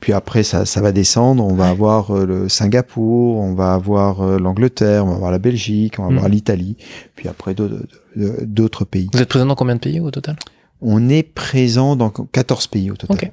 Puis 0.00 0.12
après, 0.12 0.44
ça, 0.44 0.64
ça 0.64 0.80
va 0.80 0.92
descendre. 0.92 1.44
On 1.44 1.54
va 1.54 1.68
avoir 1.68 2.12
euh, 2.16 2.24
le 2.24 2.48
Singapour, 2.48 3.38
on 3.38 3.54
va 3.54 3.74
avoir 3.74 4.22
euh, 4.22 4.38
l'Angleterre, 4.38 5.04
on 5.04 5.08
va 5.10 5.14
avoir 5.16 5.30
la 5.32 5.38
Belgique, 5.40 5.94
on 5.98 6.02
va 6.02 6.08
avoir 6.08 6.24
Mhm. 6.26 6.30
l'Italie, 6.32 6.76
puis 7.16 7.28
après 7.28 7.54
d'autres- 7.54 8.84
pays. 8.84 9.08
Vous 9.12 9.20
êtes 9.20 9.28
présent 9.28 9.46
dans 9.46 9.54
combien 9.56 9.74
de 9.74 9.80
pays 9.80 9.98
au 10.00 10.10
total? 10.10 10.36
On 10.80 11.08
est 11.08 11.24
présent 11.24 11.96
dans 11.96 12.10
14 12.10 12.68
pays 12.68 12.90
au 12.92 12.96
total. 12.96 13.16
Ok. 13.16 13.30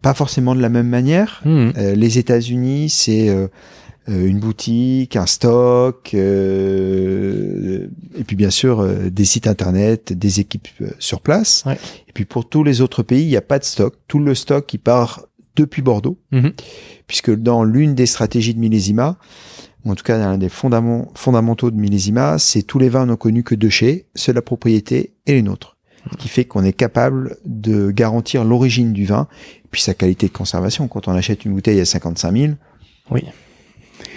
Pas 0.00 0.14
forcément 0.14 0.54
de 0.54 0.60
la 0.62 0.68
même 0.70 0.88
manière. 0.88 1.42
Mhm. 1.44 1.72
Euh, 1.76 1.94
les 1.94 2.18
États-Unis, 2.18 2.88
c'est 2.88 3.28
une 4.08 4.38
boutique, 4.38 5.16
un 5.16 5.26
stock, 5.26 6.14
euh, 6.86 7.88
et 8.18 8.24
puis 8.24 8.36
bien 8.36 8.50
sûr 8.50 8.80
euh, 8.80 9.10
des 9.10 9.24
sites 9.24 9.46
internet, 9.46 10.12
des 10.12 10.40
équipes 10.40 10.68
euh, 10.80 10.90
sur 10.98 11.20
place. 11.20 11.64
Ouais. 11.66 11.78
Et 12.08 12.12
puis 12.12 12.24
pour 12.24 12.48
tous 12.48 12.62
les 12.64 12.80
autres 12.80 13.02
pays, 13.02 13.22
il 13.24 13.28
n'y 13.28 13.36
a 13.36 13.42
pas 13.42 13.58
de 13.58 13.64
stock. 13.64 13.94
Tout 14.08 14.18
le 14.18 14.34
stock 14.34 14.66
qui 14.66 14.78
part 14.78 15.26
depuis 15.56 15.82
Bordeaux, 15.82 16.18
Mhm. 16.32 16.52
puisque 17.06 17.34
dans 17.34 17.64
l'une 17.64 17.94
des 17.94 18.06
stratégies 18.06 18.54
de 18.54 18.60
Millésima, 18.60 19.16
ou 19.84 19.90
en 19.90 19.94
tout 19.94 20.04
cas 20.04 20.18
l'un 20.18 20.38
des 20.38 20.48
fondamentaux 20.48 21.70
de 21.70 21.76
Millésima, 21.76 22.38
c'est 22.38 22.62
tous 22.62 22.78
les 22.78 22.88
vins 22.88 23.06
n'ont 23.06 23.16
connu 23.16 23.42
que 23.42 23.54
deux 23.54 23.68
chez, 23.70 24.06
ceux 24.14 24.32
de 24.32 24.36
la 24.36 24.42
propriété 24.42 25.12
et 25.26 25.32
les 25.34 25.42
nôtres. 25.42 25.76
Ce 26.12 26.16
qui 26.18 26.28
fait 26.28 26.44
qu'on 26.44 26.62
est 26.62 26.72
capable 26.72 27.36
de 27.44 27.90
garantir 27.90 28.44
l'origine 28.44 28.92
du 28.92 29.06
vin, 29.06 29.26
puis 29.72 29.80
sa 29.82 29.92
qualité 29.94 30.28
de 30.28 30.32
conservation. 30.32 30.86
Quand 30.86 31.08
on 31.08 31.12
achète 31.12 31.44
une 31.44 31.52
bouteille 31.52 31.80
à 31.80 31.84
55 31.84 32.32
000, 32.36 32.52
Oui. 33.10 33.22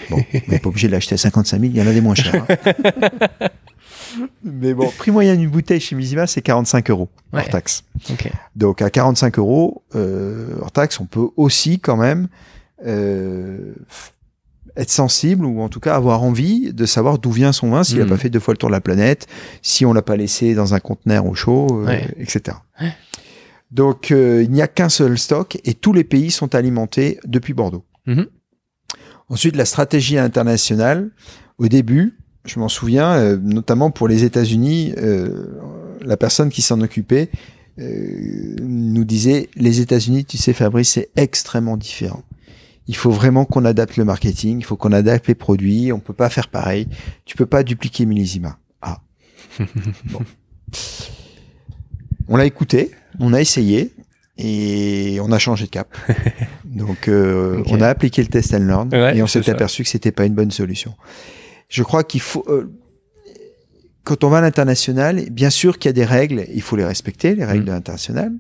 Bon, 0.10 0.18
on 0.48 0.52
n'est 0.52 0.60
pas 0.60 0.70
obligé 0.70 0.88
de 0.88 0.92
l'acheter 0.94 1.16
à 1.16 1.18
55 1.18 1.60
000, 1.62 1.72
il 1.74 1.78
y 1.78 1.82
en 1.82 1.88
a 1.88 1.94
des 1.94 2.02
moins 2.02 2.16
chers. 2.16 2.46
hein. 2.50 3.48
Mais 4.44 4.74
bon, 4.74 4.90
prix 4.98 5.12
moyen 5.12 5.36
d'une 5.36 5.50
bouteille 5.50 5.80
chez 5.80 5.96
Millésima, 5.96 6.28
c'est 6.28 6.42
45 6.42 6.90
euros 6.90 7.10
Ouais. 7.34 7.42
hors 7.42 7.50
taxe. 7.50 7.84
Ok. 8.10 8.32
Donc 8.56 8.82
à 8.82 8.90
45 8.90 9.38
euros 9.40 9.84
euh, 9.96 10.56
hors 10.62 10.72
taxe, 10.72 11.00
on 11.00 11.06
peut 11.06 11.28
aussi 11.38 11.80
quand 11.80 11.98
même 11.98 12.28
euh, 12.86 13.74
être 14.76 14.90
sensible 14.92 15.46
ou 15.46 15.62
en 15.62 15.70
tout 15.70 15.80
cas 15.80 15.96
avoir 15.96 16.24
envie 16.24 16.74
de 16.74 16.86
savoir 16.86 17.20
d'où 17.20 17.32
vient 17.32 17.52
son 17.52 17.70
vin, 17.72 17.84
s'il 17.84 17.98
n'a 17.98 18.04
Mhm. 18.06 18.10
pas 18.10 18.18
fait 18.18 18.30
deux 18.30 18.40
fois 18.40 18.54
le 18.54 18.58
tour 18.58 18.70
de 18.70 18.74
la 18.76 18.82
planète, 18.82 19.28
si 19.62 19.86
on 19.86 19.94
l'a 19.94 20.02
pas 20.02 20.16
laissé 20.16 20.54
dans 20.56 20.74
un 20.74 20.80
conteneur 20.80 21.26
au 21.26 21.36
chaud, 21.36 21.68
euh, 21.72 21.86
Ouais. 21.86 22.08
etc. 22.18 22.58
Donc 23.72 24.12
euh, 24.12 24.42
il 24.44 24.52
n'y 24.52 24.62
a 24.62 24.68
qu'un 24.68 24.90
seul 24.90 25.18
stock 25.18 25.58
et 25.66 25.74
tous 25.74 25.94
les 25.94 26.04
pays 26.04 26.32
sont 26.32 26.56
alimentés 26.56 27.20
depuis 27.26 27.54
Bordeaux. 27.54 27.86
Mhm. 28.08 28.28
Ensuite, 29.32 29.56
la 29.56 29.66
stratégie 29.66 30.18
internationale, 30.18 31.12
au 31.60 31.68
début, 31.68 32.18
je 32.46 32.60
m'en 32.60 32.70
souviens, 32.70 33.14
euh, 33.14 33.38
notamment 33.42 33.92
pour 33.92 34.08
les 34.08 34.24
États-Unis, 34.24 34.94
euh, 34.98 35.60
la 36.02 36.18
personne 36.18 36.50
qui 36.50 36.62
s'en 36.62 36.82
occupait 36.82 37.30
euh, 37.80 38.56
nous 38.62 39.06
disait 39.06 39.50
les 39.56 39.82
États-Unis, 39.82 40.26
tu 40.26 40.38
sais, 40.38 40.54
Fabrice, 40.54 40.92
c'est 40.92 41.10
extrêmement 41.16 41.78
différent. 41.78 42.24
Il 42.88 42.96
faut 42.96 43.12
vraiment 43.12 43.46
qu'on 43.46 43.66
adapte 43.66 43.98
le 43.98 44.06
marketing, 44.06 44.60
il 44.60 44.66
faut 44.66 44.76
qu'on 44.76 44.92
adapte 44.92 45.28
les 45.28 45.36
produits, 45.36 45.92
on 45.92 46.00
peut 46.00 46.14
pas 46.14 46.30
faire 46.30 46.48
pareil. 46.48 46.88
Tu 47.26 47.38
peux 47.38 47.46
pas 47.46 47.64
dupliquer 47.64 48.06
Millésima. 48.06 48.58
Ah. 48.82 49.02
Bon. 50.06 50.22
On 52.28 52.38
l'a 52.38 52.46
écouté, 52.46 52.92
on 53.20 53.34
a 53.34 53.42
essayé 53.42 53.92
et 54.38 55.20
on 55.22 55.32
a 55.32 55.40
changé 55.40 55.66
de 55.66 55.70
cap. 55.70 55.96
Donc 56.66 57.08
euh, 57.08 57.64
on 57.68 57.82
a 57.82 57.88
appliqué 57.88 58.22
le 58.22 58.28
test 58.28 58.54
and 58.54 58.60
learn 58.60 58.90
Ouais, 58.92 59.18
et 59.18 59.24
on 59.24 59.28
s'est 59.28 59.50
aperçu 59.50 59.84
que 59.84 59.90
c'était 59.90 60.12
pas 60.12 60.26
une 60.26 60.36
bonne 60.36 60.52
solution. 60.52 60.96
Je 61.70 61.84
crois 61.84 62.04
qu'il 62.04 62.20
faut 62.22 62.44
euh, 62.48 62.70
quand 64.04 64.24
on 64.24 64.30
va 64.30 64.40
à 64.40 64.42
l'international, 64.42 65.30
bien 65.30 65.50
sûr 65.52 65.78
qu'il 65.78 65.88
y 65.90 65.92
a 65.92 65.94
des 65.94 66.06
règles, 66.06 66.46
il 66.54 66.62
faut 66.62 66.76
les 66.76 66.86
respecter, 66.86 67.36
les 67.36 67.46
règles 67.46 67.62
Mm. 67.64 67.66
de 67.68 67.72
l'international, 67.72 68.34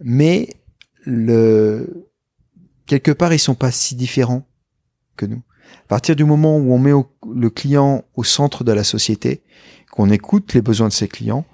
mais 0.00 0.48
le 1.04 2.06
quelque 2.86 3.10
part 3.12 3.32
ils 3.32 3.38
sont 3.38 3.54
pas 3.54 3.70
si 3.72 3.94
différents 3.96 4.46
que 5.16 5.26
nous. 5.26 5.42
À 5.84 5.88
partir 5.88 6.14
du 6.16 6.24
moment 6.24 6.56
où 6.58 6.72
on 6.72 6.78
met 6.78 6.92
au- 6.92 7.10
le 7.34 7.50
client 7.50 8.04
au 8.14 8.24
centre 8.24 8.64
de 8.64 8.72
la 8.72 8.84
société, 8.84 9.42
qu'on 9.90 10.10
écoute 10.10 10.54
les 10.54 10.62
besoins 10.62 10.88
de 10.88 10.92
ses 10.92 11.08
clients, 11.08 11.44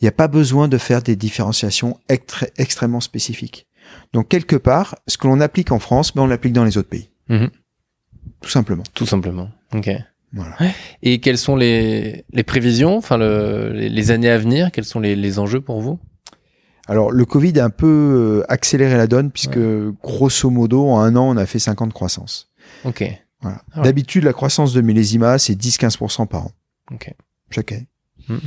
il 0.00 0.04
n'y 0.04 0.08
a 0.08 0.12
pas 0.12 0.28
besoin 0.28 0.68
de 0.68 0.76
faire 0.78 1.02
des 1.02 1.16
différenciations 1.16 1.98
extré- 2.08 2.50
extrêmement 2.56 3.00
spécifiques. 3.00 3.66
Donc 4.12 4.28
quelque 4.28 4.56
part, 4.56 4.96
ce 5.08 5.16
que 5.18 5.26
l'on 5.26 5.40
applique 5.40 5.72
en 5.72 5.78
France, 5.78 6.14
ben, 6.14 6.22
on 6.22 6.26
l'applique 6.26 6.52
dans 6.52 6.64
les 6.64 6.76
autres 6.78 6.88
pays. 6.88 7.10
Mhm. 7.28 7.50
Tout 8.40 8.50
simplement. 8.50 8.82
Tout 8.94 9.06
simplement. 9.06 9.50
Ok. 9.74 9.88
Voilà. 10.34 10.56
Et 11.02 11.20
quelles 11.20 11.38
sont 11.38 11.56
les, 11.56 12.24
les 12.32 12.42
prévisions, 12.42 12.96
enfin 12.96 13.16
le, 13.16 13.70
les, 13.72 13.88
les 13.88 14.10
années 14.10 14.28
à 14.30 14.38
venir? 14.38 14.72
Quels 14.72 14.84
sont 14.84 15.00
les, 15.00 15.14
les 15.14 15.38
enjeux 15.38 15.60
pour 15.60 15.80
vous? 15.80 15.98
Alors 16.86 17.10
le 17.12 17.24
Covid 17.24 17.58
a 17.60 17.64
un 17.64 17.70
peu 17.70 17.86
euh, 17.86 18.52
accéléré 18.52 18.96
la 18.96 19.06
donne 19.06 19.30
puisque 19.30 19.58
grosso 20.02 20.50
modo 20.50 20.86
en 20.88 21.00
un 21.00 21.16
an 21.16 21.30
on 21.30 21.36
a 21.36 21.46
fait 21.46 21.58
50 21.58 21.88
de 21.88 21.94
croissance. 21.94 22.50
Ok. 22.84 23.04
Voilà. 23.40 23.62
Ah 23.72 23.78
ouais. 23.78 23.84
D'habitude 23.84 24.24
la 24.24 24.32
croissance 24.32 24.72
de 24.72 24.80
millésima 24.80 25.38
c'est 25.38 25.54
10-15% 25.54 26.26
par 26.26 26.46
an. 26.46 26.50
Ok. 26.92 27.14
Chaque 27.50 27.72
année. 27.72 27.88
Hmm. 28.28 28.38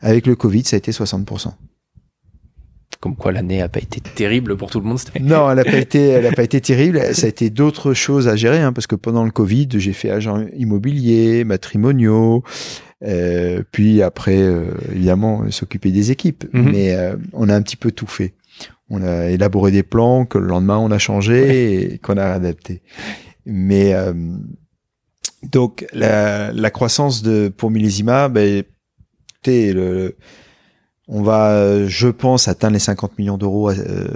Avec 0.00 0.26
le 0.26 0.36
Covid 0.36 0.64
ça 0.64 0.76
a 0.76 0.78
été 0.78 0.90
60%. 0.90 1.52
Comme 3.00 3.14
quoi 3.14 3.32
l'année 3.32 3.62
a 3.62 3.68
pas 3.68 3.80
été 3.80 4.00
terrible 4.00 4.56
pour 4.56 4.70
tout 4.70 4.80
le 4.80 4.86
monde. 4.86 4.98
Non, 5.20 5.50
elle 5.50 5.56
n'a 5.56 5.64
pas 5.64 5.76
été, 5.78 6.08
elle 6.08 6.26
a 6.26 6.32
pas 6.32 6.42
été 6.42 6.60
terrible. 6.60 7.14
Ça 7.14 7.26
a 7.26 7.28
été 7.28 7.50
d'autres 7.50 7.94
choses 7.94 8.28
à 8.28 8.36
gérer, 8.36 8.60
hein, 8.60 8.72
parce 8.72 8.86
que 8.86 8.96
pendant 8.96 9.24
le 9.24 9.30
Covid, 9.30 9.68
j'ai 9.74 9.92
fait 9.92 10.10
agent 10.10 10.44
immobilier, 10.56 11.44
matrimoniaux, 11.44 12.42
euh, 13.04 13.62
puis 13.70 14.02
après, 14.02 14.38
euh, 14.38 14.70
évidemment, 14.92 15.50
s'occuper 15.50 15.90
des 15.90 16.10
équipes. 16.10 16.44
Mhm. 16.52 16.70
Mais 16.70 16.94
euh, 16.94 17.16
on 17.32 17.48
a 17.48 17.54
un 17.54 17.62
petit 17.62 17.76
peu 17.76 17.92
tout 17.92 18.06
fait. 18.06 18.34
On 18.88 19.02
a 19.02 19.26
élaboré 19.26 19.72
des 19.72 19.82
plans 19.82 20.26
que 20.26 20.38
le 20.38 20.46
lendemain 20.46 20.78
on 20.78 20.92
a 20.92 20.98
changé 20.98 21.94
et 21.94 21.98
qu'on 21.98 22.16
a 22.16 22.26
adapté. 22.26 22.82
Mais 23.44 23.94
donc 25.50 25.84
la, 25.92 26.52
la 26.52 26.70
croissance 26.70 27.22
de 27.22 27.48
pour 27.48 27.72
Millésima, 27.72 28.28
ben, 28.28 28.62
écoutez, 29.34 29.72
le, 29.72 30.16
on 31.08 31.22
va, 31.22 31.50
euh, 31.50 31.86
je 31.88 32.08
pense, 32.08 32.48
atteindre 32.48 32.74
les 32.74 32.78
50 32.80 33.18
millions 33.18 33.38
d'euros 33.38 33.70
euh, 33.70 34.08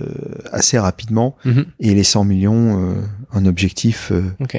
assez 0.53 0.79
rapidement 0.79 1.37
Mhm. 1.45 1.67
et 1.81 1.95
les 1.95 2.05
100 2.05 2.25
millions, 2.25 2.91
euh, 2.91 2.95
un 3.33 3.47
objectif 3.47 4.11
euh, 4.13 4.23
Ok. 4.41 4.59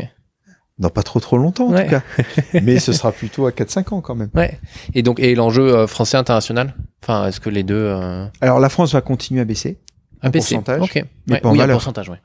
dans 0.80 0.90
pas 0.90 1.04
trop 1.04 1.20
trop 1.20 1.38
longtemps 1.38 1.68
en 1.68 1.74
Ouais. 1.74 1.84
tout 1.86 1.92
cas. 1.92 2.02
Mais 2.64 2.80
ce 2.80 2.94
sera 2.94 3.12
plutôt 3.12 3.46
à 3.48 3.52
4-5 3.52 3.94
ans 3.94 4.02
quand 4.02 4.16
même. 4.16 4.30
Ouais. 4.34 4.60
Et 4.94 5.04
donc 5.04 5.20
et 5.20 5.36
l'enjeu 5.36 5.76
euh, 5.76 5.88
français 5.88 6.18
international? 6.18 6.74
Enfin, 7.04 7.28
est-ce 7.28 7.40
que 7.40 7.50
les 7.50 7.64
deux 7.64 7.76
euh... 7.76 8.26
Alors 8.40 8.60
la 8.60 8.70
France 8.70 8.94
va 8.94 9.02
continuer 9.02 9.42
à 9.42 9.46
baisser. 9.46 9.80
En 10.24 10.30
baisser 10.30 10.56
pourcentage, 10.56 10.82
Ok. 10.82 11.04
mais 11.28 11.34
Ouais. 11.36 11.40
pas 11.42 11.50
en 11.50 11.52
Oui, 11.52 11.58
en 11.58 11.62
valeur. 11.62 11.76
pourcentage, 11.78 12.10
ouais. 12.10 12.20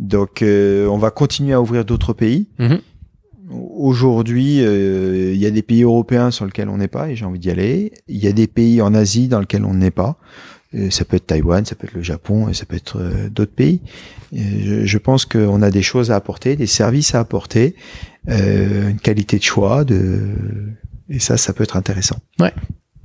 Donc 0.00 0.42
euh, 0.42 0.86
on 0.88 0.98
va 0.98 1.10
continuer 1.10 1.52
à 1.54 1.60
ouvrir 1.60 1.84
d'autres 1.84 2.12
pays. 2.12 2.48
Mhm. 2.58 2.80
Aujourd'hui, 3.50 4.60
euh, 4.60 5.32
il 5.32 5.38
y 5.38 5.46
a 5.46 5.50
des 5.50 5.62
pays 5.62 5.82
européens 5.82 6.30
sur 6.30 6.44
lesquels 6.44 6.68
on 6.68 6.78
n'est 6.78 6.88
pas 6.88 7.10
et 7.10 7.16
j'ai 7.16 7.24
envie 7.24 7.38
d'y 7.38 7.50
aller. 7.50 7.92
Il 8.06 8.18
y 8.18 8.26
a 8.26 8.32
des 8.32 8.46
pays 8.46 8.82
en 8.82 8.94
Asie 8.94 9.28
dans 9.28 9.40
lesquels 9.40 9.64
on 9.64 9.74
n'est 9.74 9.90
pas. 9.90 10.18
Euh, 10.74 10.90
ça 10.90 11.04
peut 11.04 11.16
être 11.16 11.26
Taïwan, 11.26 11.64
ça 11.64 11.74
peut 11.74 11.86
être 11.86 11.94
le 11.94 12.02
Japon, 12.02 12.48
et 12.48 12.54
ça 12.54 12.66
peut 12.66 12.76
être 12.76 12.98
euh, 13.00 13.30
d'autres 13.30 13.54
pays. 13.54 13.80
Et 14.32 14.62
je, 14.62 14.84
je 14.84 14.98
pense 14.98 15.24
qu'on 15.24 15.62
a 15.62 15.70
des 15.70 15.82
choses 15.82 16.10
à 16.10 16.16
apporter, 16.16 16.56
des 16.56 16.66
services 16.66 17.14
à 17.14 17.20
apporter, 17.20 17.74
euh, 18.28 18.90
une 18.90 19.00
qualité 19.00 19.38
de 19.38 19.42
choix, 19.42 19.84
de 19.84 20.34
et 21.10 21.20
ça, 21.20 21.38
ça 21.38 21.54
peut 21.54 21.64
être 21.64 21.76
intéressant. 21.76 22.18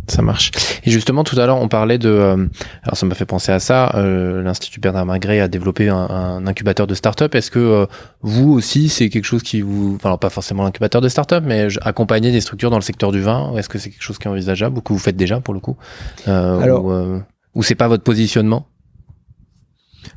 Ça 0.08 0.22
marche. 0.22 0.52
Et 0.84 0.92
justement, 0.92 1.24
tout 1.24 1.40
à 1.40 1.46
l'heure, 1.46 1.58
on 1.58 1.70
parlait 1.70 1.98
de. 1.98 2.10
Euh, 2.10 2.48
alors, 2.84 2.98
ça 2.98 3.06
m'a 3.06 3.16
fait 3.16 3.26
penser 3.26 3.52
à 3.54 3.60
ça. 3.60 3.96
Euh, 3.96 4.42
L'Institut 4.42 4.82
Bernard 4.82 5.06
Magret 5.06 5.40
a 5.40 5.48
développé 5.48 5.88
un, 5.88 5.96
un 5.96 6.46
incubateur 6.46 6.88
de 6.88 6.94
start-up. 6.94 7.34
Est-ce 7.36 7.50
que 7.50 7.60
euh, 7.60 7.86
vous 8.22 8.52
aussi, 8.52 8.90
c'est 8.90 9.10
quelque 9.10 9.26
chose 9.26 9.44
qui 9.44 9.62
vous. 9.62 9.96
Enfin, 9.96 10.10
alors, 10.10 10.20
pas 10.20 10.30
forcément 10.30 10.64
l'incubateur 10.64 11.00
de 11.00 11.08
start-up, 11.08 11.44
mais 11.48 11.68
accompagner 11.82 12.32
des 12.32 12.42
structures 12.42 12.70
dans 12.70 12.78
le 12.78 12.84
secteur 12.84 13.12
du 13.14 13.22
vin 13.22 13.56
Est-ce 13.56 13.70
que 13.70 13.78
c'est 13.78 13.90
quelque 13.92 14.04
chose 14.04 14.18
qui 14.18 14.28
est 14.28 14.32
envisageable 14.32 14.78
ou 14.78 14.82
que 14.82 14.92
vous 14.92 15.00
faites 15.00 15.16
déjà 15.16 15.40
pour 15.40 15.54
le 15.54 15.62
coup? 15.62 15.78
Alors. 16.26 16.86
Ou, 16.86 17.22
ou 17.56 17.64
c'est 17.64 17.76
pas 17.76 17.88
votre 17.88 18.04
positionnement? 18.04 18.68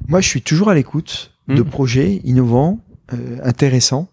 Moi, 0.08 0.20
je 0.20 0.28
suis 0.28 0.42
toujours 0.42 0.70
à 0.70 0.74
l'écoute 0.74 1.32
de 1.48 1.62
mmh. 1.62 1.64
projets 1.64 2.20
innovants, 2.24 2.80
intéressants. 3.44 4.08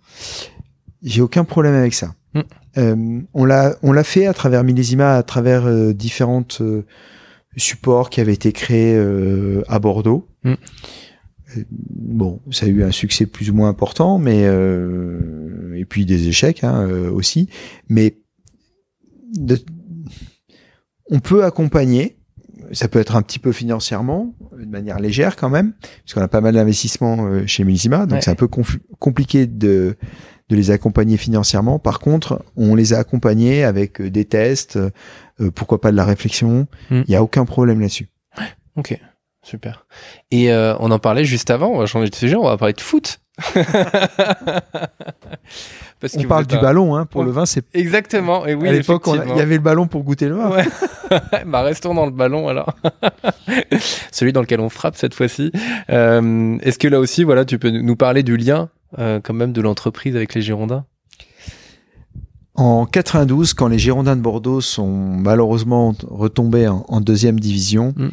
J'ai 1.01 1.21
aucun 1.21 1.45
problème 1.45 1.73
avec 1.73 1.93
ça. 1.93 2.13
Mmh. 2.33 2.41
Euh, 2.77 3.21
on 3.33 3.45
l'a 3.45 4.03
fait 4.03 4.25
à 4.25 4.33
travers 4.33 4.63
Millésima, 4.63 5.15
à 5.15 5.23
travers 5.23 5.65
euh, 5.65 5.93
différentes 5.93 6.59
euh, 6.61 6.85
supports 7.55 8.09
qui 8.09 8.19
avaient 8.19 8.33
été 8.33 8.51
créés 8.51 8.97
à 9.67 9.79
Bordeaux. 9.79 10.27
Mm. 10.43 10.53
Bon, 11.69 12.41
ça 12.49 12.65
a 12.65 12.69
eu 12.69 12.83
un 12.83 12.91
succès 12.91 13.27
plus 13.27 13.51
ou 13.51 13.53
moins 13.53 13.69
important, 13.69 14.17
mais 14.17 14.41
et 15.75 15.85
puis 15.85 16.05
des 16.05 16.27
échecs 16.27 16.63
hein, 16.63 16.87
aussi. 17.13 17.47
Mais 17.89 18.17
on 21.11 21.19
peut 21.19 21.43
accompagner. 21.43 22.17
Ça 22.71 22.87
peut 22.87 22.97
être 22.97 23.15
un 23.15 23.21
petit 23.21 23.37
peu 23.37 23.51
financièrement, 23.51 24.33
de 24.57 24.65
manière 24.65 24.97
légère 24.99 25.35
quand 25.35 25.49
même, 25.49 25.73
parce 25.73 26.15
qu'on 26.15 26.21
a 26.21 26.27
pas 26.27 26.41
mal 26.41 26.55
d'investissements 26.55 27.45
chez 27.45 27.63
Millésima, 27.63 28.07
donc 28.07 28.23
c'est 28.23 28.31
un 28.31 28.35
peu 28.35 28.47
compliqué 28.47 29.45
de 29.45 29.95
de 30.53 30.57
les 30.57 30.71
accompagner 30.71 31.17
financièrement. 31.17 31.79
Par 31.79 31.99
contre, 31.99 32.43
on 32.55 32.75
les 32.75 32.93
a 32.93 32.99
accompagnés 32.99 33.63
avec 33.63 33.99
euh, 33.99 34.11
des 34.11 34.25
tests, 34.25 34.77
euh, 34.77 34.91
pourquoi 35.55 35.81
pas 35.81 35.91
de 35.91 35.97
la 35.97 36.05
réflexion. 36.05 36.67
Hmm. 36.91 37.01
Il 37.07 37.09
n'y 37.09 37.15
a 37.15 37.23
aucun 37.23 37.45
problème 37.45 37.81
là-dessus. 37.81 38.09
Ok, 38.75 38.99
super. 39.43 39.85
Et 40.31 40.51
euh, 40.51 40.75
on 40.79 40.91
en 40.91 40.99
parlait 40.99 41.25
juste 41.25 41.49
avant, 41.49 41.69
on 41.69 41.79
va 41.79 41.85
changer 41.87 42.09
de 42.09 42.15
sujet, 42.15 42.35
on 42.35 42.43
va 42.43 42.57
parler 42.57 42.73
de 42.73 42.81
foot. 42.81 43.19
Parce 45.99 46.17
on 46.17 46.23
parle 46.23 46.45
du 46.45 46.57
ballon, 46.57 46.95
hein, 46.95 47.05
pour 47.05 47.23
le 47.23 47.31
vin, 47.31 47.45
c'est 47.45 47.63
exactement. 47.73 48.45
Et 48.45 48.53
oui, 48.53 48.67
à 48.69 48.73
l'époque, 48.73 49.07
il 49.07 49.37
y 49.37 49.41
avait 49.41 49.55
le 49.55 49.61
ballon 49.61 49.87
pour 49.87 50.03
goûter 50.03 50.27
le 50.27 50.35
vin. 50.35 50.51
Ouais. 50.51 50.65
bah 51.45 51.61
restons 51.61 51.93
dans 51.93 52.05
le 52.05 52.11
ballon 52.11 52.47
alors. 52.47 52.75
Celui 54.11 54.33
dans 54.33 54.41
lequel 54.41 54.59
on 54.59 54.69
frappe 54.69 54.97
cette 54.97 55.15
fois-ci. 55.15 55.51
Est-ce 55.87 56.77
que 56.77 56.87
là 56.87 56.99
aussi, 56.99 57.23
voilà, 57.23 57.45
tu 57.45 57.57
peux 57.57 57.69
nous 57.69 57.95
parler 57.95 58.21
du 58.21 58.37
lien 58.37 58.69
euh, 58.97 59.19
quand 59.21 59.33
même 59.33 59.53
de 59.53 59.61
l'entreprise 59.61 60.15
avec 60.15 60.33
les 60.33 60.41
Girondins? 60.41 60.85
En 62.55 62.85
92, 62.85 63.53
quand 63.55 63.67
les 63.67 63.79
Girondins 63.79 64.15
de 64.15 64.21
Bordeaux 64.21 64.61
sont 64.61 64.91
malheureusement 64.91 65.95
retombés 66.07 66.67
en, 66.67 67.01
deuxième 67.01 67.39
division, 67.39 67.93
mm. 67.95 68.09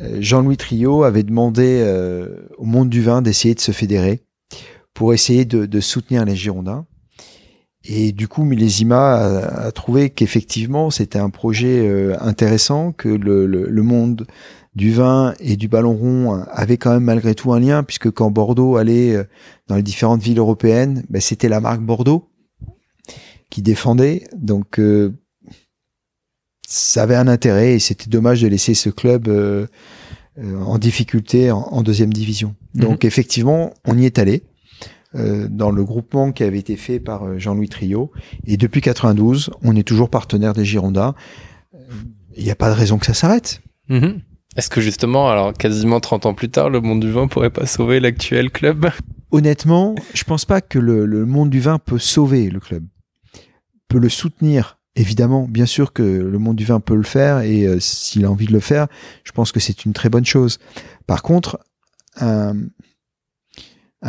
euh, 0.00 0.16
Jean-Louis 0.20 0.56
Trio 0.56 1.04
avait 1.04 1.22
demandé 1.22 1.80
euh, 1.82 2.48
au 2.58 2.64
monde 2.64 2.90
du 2.90 3.02
vin 3.02 3.22
d'essayer 3.22 3.54
de 3.54 3.60
se 3.60 3.70
fédérer 3.70 4.22
pour 4.94 5.14
essayer 5.14 5.44
de, 5.44 5.80
soutenir 5.80 6.24
les 6.24 6.36
Girondins. 6.36 6.86
Et 7.84 8.12
du 8.12 8.28
coup, 8.28 8.44
Millésima 8.44 9.14
a, 9.14 9.72
trouvé 9.72 10.10
qu'effectivement, 10.10 10.90
c'était 10.90 11.18
un 11.18 11.30
projet 11.30 12.14
intéressant, 12.20 12.92
que 12.92 13.08
le, 13.08 13.46
le 13.46 13.82
monde 13.82 14.26
du 14.74 14.92
vin 14.92 15.34
et 15.38 15.56
du 15.56 15.68
ballon 15.68 15.94
rond 15.94 16.42
avait 16.50 16.78
quand 16.78 16.92
même 16.92 17.04
malgré 17.04 17.34
tout 17.34 17.52
un 17.52 17.60
lien, 17.60 17.82
puisque 17.82 18.10
quand 18.10 18.30
Bordeaux 18.30 18.76
allait 18.76 19.14
euh, 19.14 19.24
dans 19.68 19.76
les 19.76 19.82
différentes 19.82 20.22
villes 20.22 20.38
européennes, 20.38 21.04
ben, 21.10 21.20
c'était 21.20 21.48
la 21.48 21.60
marque 21.60 21.82
Bordeaux 21.82 22.30
qui 23.50 23.60
défendait. 23.60 24.24
Donc 24.34 24.78
euh, 24.78 25.12
ça 26.66 27.02
avait 27.02 27.16
un 27.16 27.28
intérêt 27.28 27.74
et 27.74 27.78
c'était 27.78 28.08
dommage 28.08 28.40
de 28.42 28.48
laisser 28.48 28.74
ce 28.74 28.88
club 28.88 29.28
euh, 29.28 29.66
en 30.38 30.78
difficulté 30.78 31.50
en, 31.50 31.82
deuxième 31.82 32.12
division. 32.12 32.54
Mhm. 32.74 32.82
Donc 32.82 33.04
effectivement, 33.04 33.74
on 33.84 33.98
y 33.98 34.06
est 34.06 34.18
allé. 34.18 34.42
Dans 35.14 35.70
le 35.70 35.84
groupement 35.84 36.32
qui 36.32 36.42
avait 36.42 36.58
été 36.58 36.76
fait 36.76 36.98
par 36.98 37.38
Jean-Louis 37.38 37.68
Trio. 37.68 38.10
Et 38.46 38.56
depuis 38.56 38.80
92, 38.80 39.50
on 39.62 39.76
est 39.76 39.82
toujours 39.82 40.08
partenaire 40.08 40.54
des 40.54 40.64
Girondins. 40.64 41.14
Il 42.36 42.44
n'y 42.44 42.50
a 42.50 42.56
pas 42.56 42.70
de 42.70 42.74
raison 42.74 42.98
que 42.98 43.06
ça 43.06 43.14
s'arrête. 43.14 43.60
Mhm. 43.88 44.20
Est-ce 44.56 44.68
que 44.68 44.80
justement, 44.80 45.30
alors 45.30 45.52
quasiment 45.54 46.00
30 46.00 46.26
ans 46.26 46.34
plus 46.34 46.50
tard, 46.50 46.68
le 46.68 46.80
monde 46.80 47.00
du 47.00 47.10
vin 47.10 47.26
pourrait 47.26 47.50
pas 47.50 47.66
sauver 47.66 48.00
l'actuel 48.00 48.50
club? 48.50 48.90
Honnêtement, 49.30 49.94
je 50.12 50.24
pense 50.24 50.44
pas 50.44 50.60
que 50.60 50.78
le, 50.78 51.24
monde 51.24 51.48
du 51.48 51.60
vin 51.60 51.78
peut 51.78 51.98
sauver 51.98 52.50
le 52.50 52.60
club. 52.60 52.84
Peut 53.88 53.98
le 53.98 54.10
soutenir, 54.10 54.78
évidemment. 54.94 55.46
Bien 55.48 55.64
sûr 55.64 55.94
que 55.94 56.02
le 56.02 56.38
monde 56.38 56.56
du 56.56 56.66
vin 56.66 56.80
peut 56.80 56.94
le 56.94 57.02
faire 57.02 57.40
et 57.40 57.66
euh, 57.66 57.80
s'il 57.80 58.26
a 58.26 58.30
envie 58.30 58.46
de 58.46 58.52
le 58.52 58.60
faire, 58.60 58.88
je 59.24 59.32
pense 59.32 59.52
que 59.52 59.60
c'est 59.60 59.86
une 59.86 59.94
très 59.94 60.10
bonne 60.10 60.26
chose. 60.26 60.58
Par 61.06 61.22
contre, 61.22 61.58
un, 62.20 62.56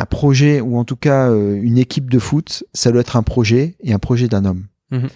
projet 0.06 0.60
ou 0.60 0.76
en 0.76 0.84
tout 0.84 0.96
cas 0.96 1.30
euh, 1.30 1.58
une 1.62 1.78
équipe 1.78 2.10
de 2.10 2.18
foot, 2.18 2.64
ça 2.74 2.90
doit 2.90 3.00
être 3.00 3.16
un 3.16 3.22
projet 3.22 3.76
et 3.80 3.92
un 3.92 3.98
projet 3.98 4.28
d'un 4.28 4.44
homme. 4.44 4.66
Mhm. 4.90 5.08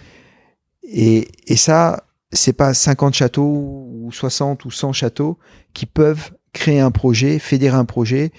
Et, 0.84 1.28
et 1.46 1.56
ça, 1.56 2.04
c'est 2.32 2.52
pas 2.52 2.74
50 2.74 3.14
châteaux 3.14 3.88
ou 3.90 4.10
60 4.12 4.64
ou 4.64 4.70
100 4.70 4.92
châteaux 4.92 5.38
qui 5.74 5.86
peuvent 5.86 6.30
créer 6.52 6.80
un 6.80 6.90
projet, 6.90 7.38
fédérer 7.38 7.76
un 7.76 7.84
projet 7.84 8.30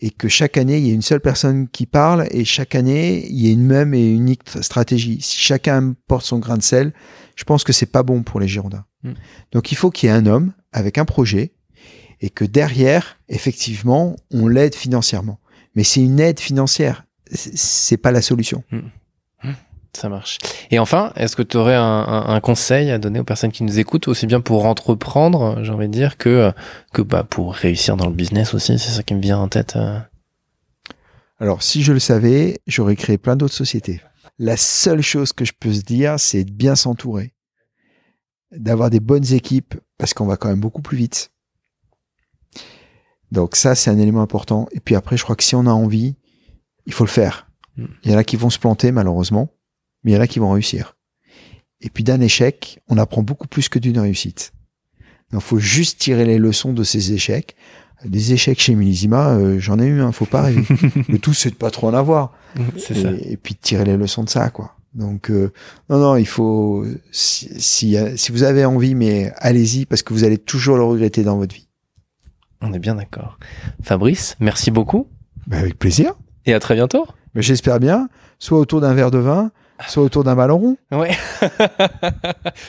et 0.00 0.10
que 0.10 0.28
chaque 0.28 0.56
année 0.56 0.78
il 0.78 0.86
y 0.86 0.90
a 0.90 0.94
une 0.94 1.02
seule 1.02 1.20
personne 1.20 1.68
qui 1.68 1.86
parle 1.86 2.26
et 2.30 2.44
chaque 2.44 2.74
année 2.74 3.26
il 3.28 3.44
y 3.44 3.48
a 3.48 3.52
une 3.52 3.64
même 3.64 3.94
et 3.94 4.06
unique 4.06 4.42
stratégie. 4.60 5.20
Si 5.20 5.38
chacun 5.38 5.94
porte 6.06 6.24
son 6.24 6.38
grain 6.38 6.56
de 6.56 6.62
sel, 6.62 6.92
je 7.36 7.44
pense 7.44 7.64
que 7.64 7.72
c'est 7.72 7.86
pas 7.86 8.02
bon 8.02 8.22
pour 8.22 8.40
les 8.40 8.48
Girondins. 8.48 8.84
Hmm. 9.02 9.14
Donc 9.52 9.72
il 9.72 9.76
faut 9.76 9.90
qu'il 9.90 10.08
y 10.08 10.12
ait 10.12 10.16
un 10.16 10.26
homme 10.26 10.52
avec 10.72 10.98
un 10.98 11.04
projet 11.04 11.52
et 12.20 12.30
que 12.30 12.44
derrière, 12.44 13.18
effectivement, 13.28 14.16
on 14.32 14.48
l'aide 14.48 14.74
financièrement. 14.74 15.38
Mais 15.78 15.84
c'est 15.84 16.00
une 16.00 16.18
aide 16.18 16.40
financière, 16.40 17.04
c'est 17.30 17.98
pas 17.98 18.10
la 18.10 18.20
solution. 18.20 18.64
Hmm. 18.72 19.52
Ça 19.96 20.08
marche. 20.08 20.38
Et 20.72 20.80
enfin, 20.80 21.12
est-ce 21.14 21.36
que 21.36 21.42
tu 21.42 21.56
aurais 21.56 21.76
un, 21.76 22.40
conseil 22.40 22.90
à 22.90 22.98
donner 22.98 23.20
aux 23.20 23.24
personnes 23.24 23.52
qui 23.52 23.62
nous 23.62 23.78
écoutent, 23.78 24.08
aussi 24.08 24.26
bien 24.26 24.40
pour 24.40 24.66
entreprendre, 24.66 25.62
j'ai 25.62 25.70
envie 25.70 25.86
de 25.86 25.92
dire, 25.92 26.16
que, 26.16 26.52
que 26.92 27.00
bah, 27.00 27.22
pour 27.22 27.54
réussir 27.54 27.96
dans 27.96 28.08
le 28.08 28.12
business 28.12 28.54
aussi 28.54 28.76
C'est 28.80 28.90
ça 28.90 29.04
qui 29.04 29.14
me 29.14 29.20
vient 29.20 29.38
en 29.38 29.46
tête. 29.46 29.76
Euh. 29.76 30.00
Alors, 31.38 31.62
si 31.62 31.84
je 31.84 31.92
le 31.92 32.00
savais, 32.00 32.58
j'aurais 32.66 32.96
créé 32.96 33.16
plein 33.16 33.36
d'autres 33.36 33.54
sociétés. 33.54 34.00
La 34.40 34.56
seule 34.56 35.00
chose 35.00 35.32
que 35.32 35.44
je 35.44 35.52
peux 35.52 35.72
se 35.72 35.82
dire, 35.82 36.18
c'est 36.18 36.42
de 36.42 36.50
bien 36.50 36.74
s'entourer, 36.74 37.34
d'avoir 38.50 38.90
des 38.90 38.98
bonnes 38.98 39.32
équipes, 39.32 39.76
parce 39.96 40.12
qu'on 40.12 40.26
va 40.26 40.36
quand 40.36 40.48
même 40.48 40.58
beaucoup 40.58 40.82
plus 40.82 40.96
vite. 40.96 41.30
Donc 43.32 43.56
ça, 43.56 43.74
c'est 43.74 43.90
un 43.90 43.98
élément 43.98 44.22
important. 44.22 44.68
Et 44.72 44.80
puis 44.80 44.94
après, 44.94 45.16
je 45.16 45.24
crois 45.24 45.36
que 45.36 45.44
si 45.44 45.54
on 45.54 45.66
a 45.66 45.70
envie, 45.70 46.16
il 46.86 46.92
faut 46.92 47.04
le 47.04 47.10
faire. 47.10 47.48
Hmm. 47.76 47.86
Il 48.04 48.10
y 48.10 48.14
en 48.14 48.18
a 48.18 48.24
qui 48.24 48.36
vont 48.36 48.50
se 48.50 48.58
planter, 48.58 48.92
malheureusement 48.92 49.50
mais 50.04 50.12
il 50.12 50.14
y 50.14 50.18
en 50.18 50.20
a 50.20 50.26
qui 50.26 50.38
vont 50.38 50.50
réussir. 50.50 50.96
Et 51.80 51.90
puis 51.90 52.04
d'un 52.04 52.20
échec, 52.20 52.80
on 52.88 52.98
apprend 52.98 53.22
beaucoup 53.22 53.46
plus 53.46 53.68
que 53.68 53.78
d'une 53.78 53.98
réussite. 53.98 54.52
Il 55.32 55.40
faut 55.40 55.58
juste 55.58 55.98
tirer 56.00 56.24
les 56.24 56.38
leçons 56.38 56.72
de 56.72 56.82
ces 56.82 57.12
échecs. 57.12 57.54
Des 58.04 58.32
échecs 58.32 58.60
chez 58.60 58.74
Millésima, 58.74 59.34
euh, 59.34 59.58
j'en 59.58 59.78
ai 59.78 59.86
eu, 59.86 60.00
un, 60.00 60.12
faut 60.12 60.24
pas 60.24 60.42
rêver. 60.42 60.64
Le 61.08 61.18
tout, 61.18 61.34
c'est 61.34 61.50
de 61.50 61.56
pas 61.56 61.70
trop 61.70 61.88
en 61.88 61.94
avoir. 61.94 62.32
Et, 62.90 63.32
et, 63.32 63.36
puis 63.36 63.54
de 63.54 63.60
tirer 63.60 63.84
les 63.84 63.96
leçons 63.96 64.24
de 64.24 64.30
ça, 64.30 64.48
quoi. 64.48 64.74
Donc, 64.94 65.30
euh, 65.30 65.52
non, 65.90 65.98
non, 65.98 66.16
il 66.16 66.26
faut, 66.26 66.86
si, 67.12 67.50
si, 67.60 67.96
si 68.16 68.32
vous 68.32 68.42
avez 68.42 68.64
envie, 68.64 68.94
mais 68.94 69.32
allez-y, 69.36 69.84
parce 69.84 70.02
que 70.02 70.14
vous 70.14 70.24
allez 70.24 70.38
toujours 70.38 70.78
le 70.78 70.84
regretter 70.84 71.22
dans 71.22 71.36
votre 71.36 71.54
vie. 71.54 71.67
On 72.60 72.72
est 72.72 72.78
bien 72.78 72.96
d'accord. 72.96 73.38
Fabrice, 73.82 74.36
merci 74.40 74.70
beaucoup. 74.70 75.08
Ben, 75.46 75.58
avec 75.58 75.78
plaisir. 75.78 76.14
Et 76.46 76.54
à 76.54 76.60
très 76.60 76.74
bientôt. 76.74 77.06
Mais 77.34 77.42
j'espère 77.42 77.78
bien, 77.78 78.08
soit 78.38 78.58
autour 78.58 78.80
d'un 78.80 78.94
verre 78.94 79.10
de 79.10 79.18
vin, 79.18 79.50
soit 79.86 80.02
autour 80.02 80.24
d'un 80.24 80.34
ballon 80.34 80.58
rond. 80.58 80.76
Ouais. 80.90 81.10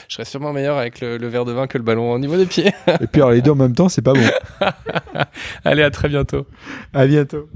je 0.08 0.14
serais 0.14 0.24
sûrement 0.24 0.52
meilleur 0.52 0.78
avec 0.78 1.00
le, 1.00 1.26
verre 1.26 1.44
de 1.44 1.52
vin 1.52 1.66
que 1.66 1.78
le 1.78 1.84
ballon 1.84 2.12
au 2.12 2.18
niveau 2.18 2.36
des 2.36 2.46
pieds. 2.46 2.72
Et 3.00 3.06
puis 3.06 3.20
alors, 3.20 3.32
les 3.32 3.42
deux 3.42 3.50
en 3.50 3.56
même 3.56 3.74
temps, 3.74 3.88
c'est 3.88 4.02
pas 4.02 4.12
bon. 4.12 4.20
Allez, 5.64 5.82
à 5.82 5.90
très 5.90 6.08
bientôt. 6.08 6.46
À 6.94 7.06
bientôt. 7.06 7.48